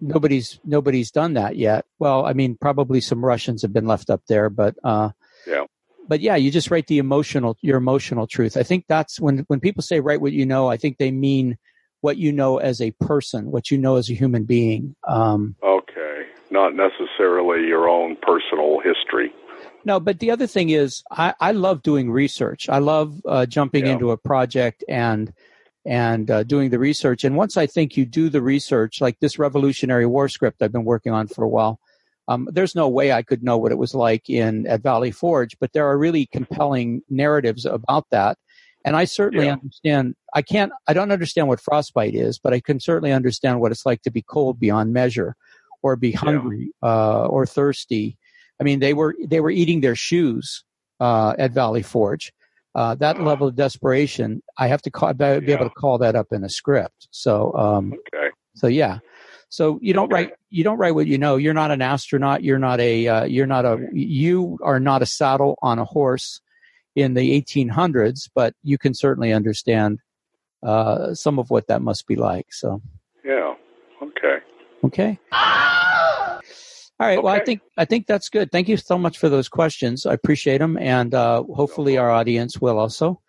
[0.00, 1.84] nobody's nobody's done that yet.
[1.98, 5.10] Well, I mean, probably some Russians have been left up there, but uh,
[5.46, 5.64] yeah.
[6.08, 8.56] But yeah, you just write the emotional your emotional truth.
[8.56, 10.68] I think that's when when people say write what you know.
[10.68, 11.58] I think they mean
[12.00, 14.96] what you know as a person, what you know as a human being.
[15.06, 15.81] Um, okay,
[16.52, 19.32] not necessarily your own personal history.
[19.84, 22.68] No, but the other thing is, I, I love doing research.
[22.68, 23.94] I love uh, jumping Yeah.
[23.94, 25.32] into a project and
[25.84, 27.24] and uh, doing the research.
[27.24, 30.84] And once I think you do the research, like this Revolutionary War script I've been
[30.84, 31.80] working on for a while,
[32.28, 35.58] um, there's no way I could know what it was like in at Valley Forge.
[35.58, 38.38] But there are really compelling narratives about that.
[38.84, 39.54] And I certainly Yeah.
[39.54, 40.14] understand.
[40.34, 40.70] I can't.
[40.86, 44.10] I don't understand what frostbite is, but I can certainly understand what it's like to
[44.12, 45.34] be cold beyond measure,
[45.82, 48.16] or be hungry, uh, or thirsty.
[48.60, 50.64] I mean, they were they were eating their shoes
[51.00, 52.32] uh, at Valley Forge.
[52.74, 56.28] Uh, that level of desperation, I have to call, be able to call that up
[56.32, 57.06] in a script.
[57.10, 58.30] So, um, Okay.
[58.54, 59.00] so yeah.
[59.50, 60.14] So you don't Okay.
[60.14, 61.36] write you don't write what you know.
[61.36, 62.42] You're not an astronaut.
[62.42, 66.40] You're not a uh, you're not a you are not a saddle on a horse
[66.96, 69.98] in the 1800s, but you can certainly understand
[70.62, 72.46] uh, some of what that must be like.
[72.52, 72.80] So
[73.24, 73.54] Yeah.
[74.02, 74.38] Okay.
[74.84, 75.18] Okay.
[77.02, 77.20] All right.
[77.20, 78.52] Well, I think I think that's good.
[78.52, 80.06] Thank you so much for those questions.
[80.06, 83.20] I appreciate them, and uh, hopefully our audience will also.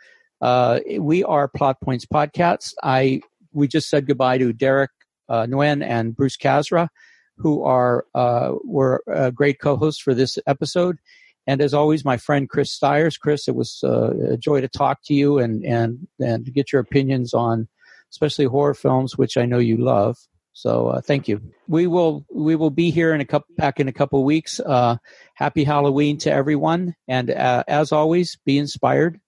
[0.42, 2.74] Uh, we are Plot Points Podcast.
[2.84, 4.92] I we just said goodbye to Derek
[5.28, 6.90] uh, Nguyen and Bruce Kazra,
[7.38, 9.02] who are uh, were
[9.34, 11.00] great co-hosts for this episode.
[11.48, 13.18] And as always, my friend Chris Stiers.
[13.18, 16.82] Chris, it was uh, a joy to talk to you and and and get your
[16.82, 17.68] opinions on,
[18.12, 20.18] especially horror films, which I know you love.
[20.54, 21.42] So uh, thank you.
[21.68, 24.60] We will we will be here in a couple back in a couple weeks.
[24.60, 24.98] Uh,
[25.34, 29.20] happy Halloween to everyone, and uh, as always, be inspired,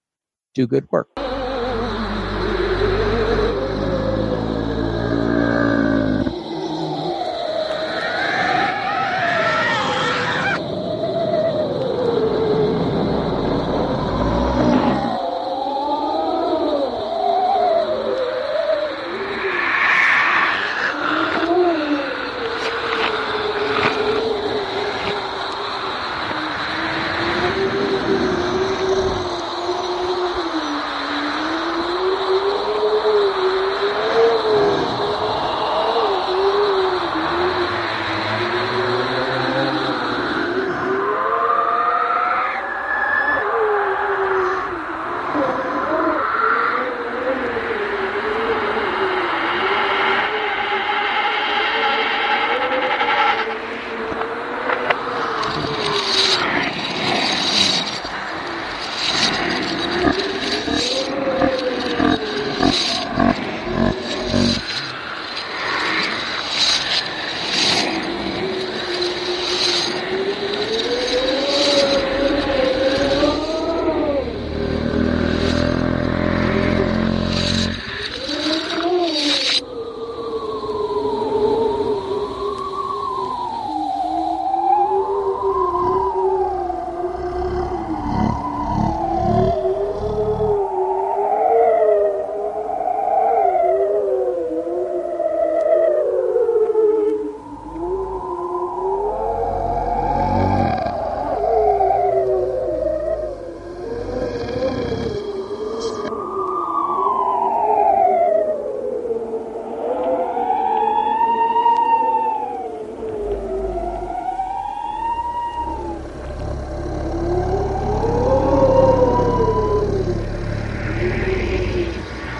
[0.54, 1.08] do good work.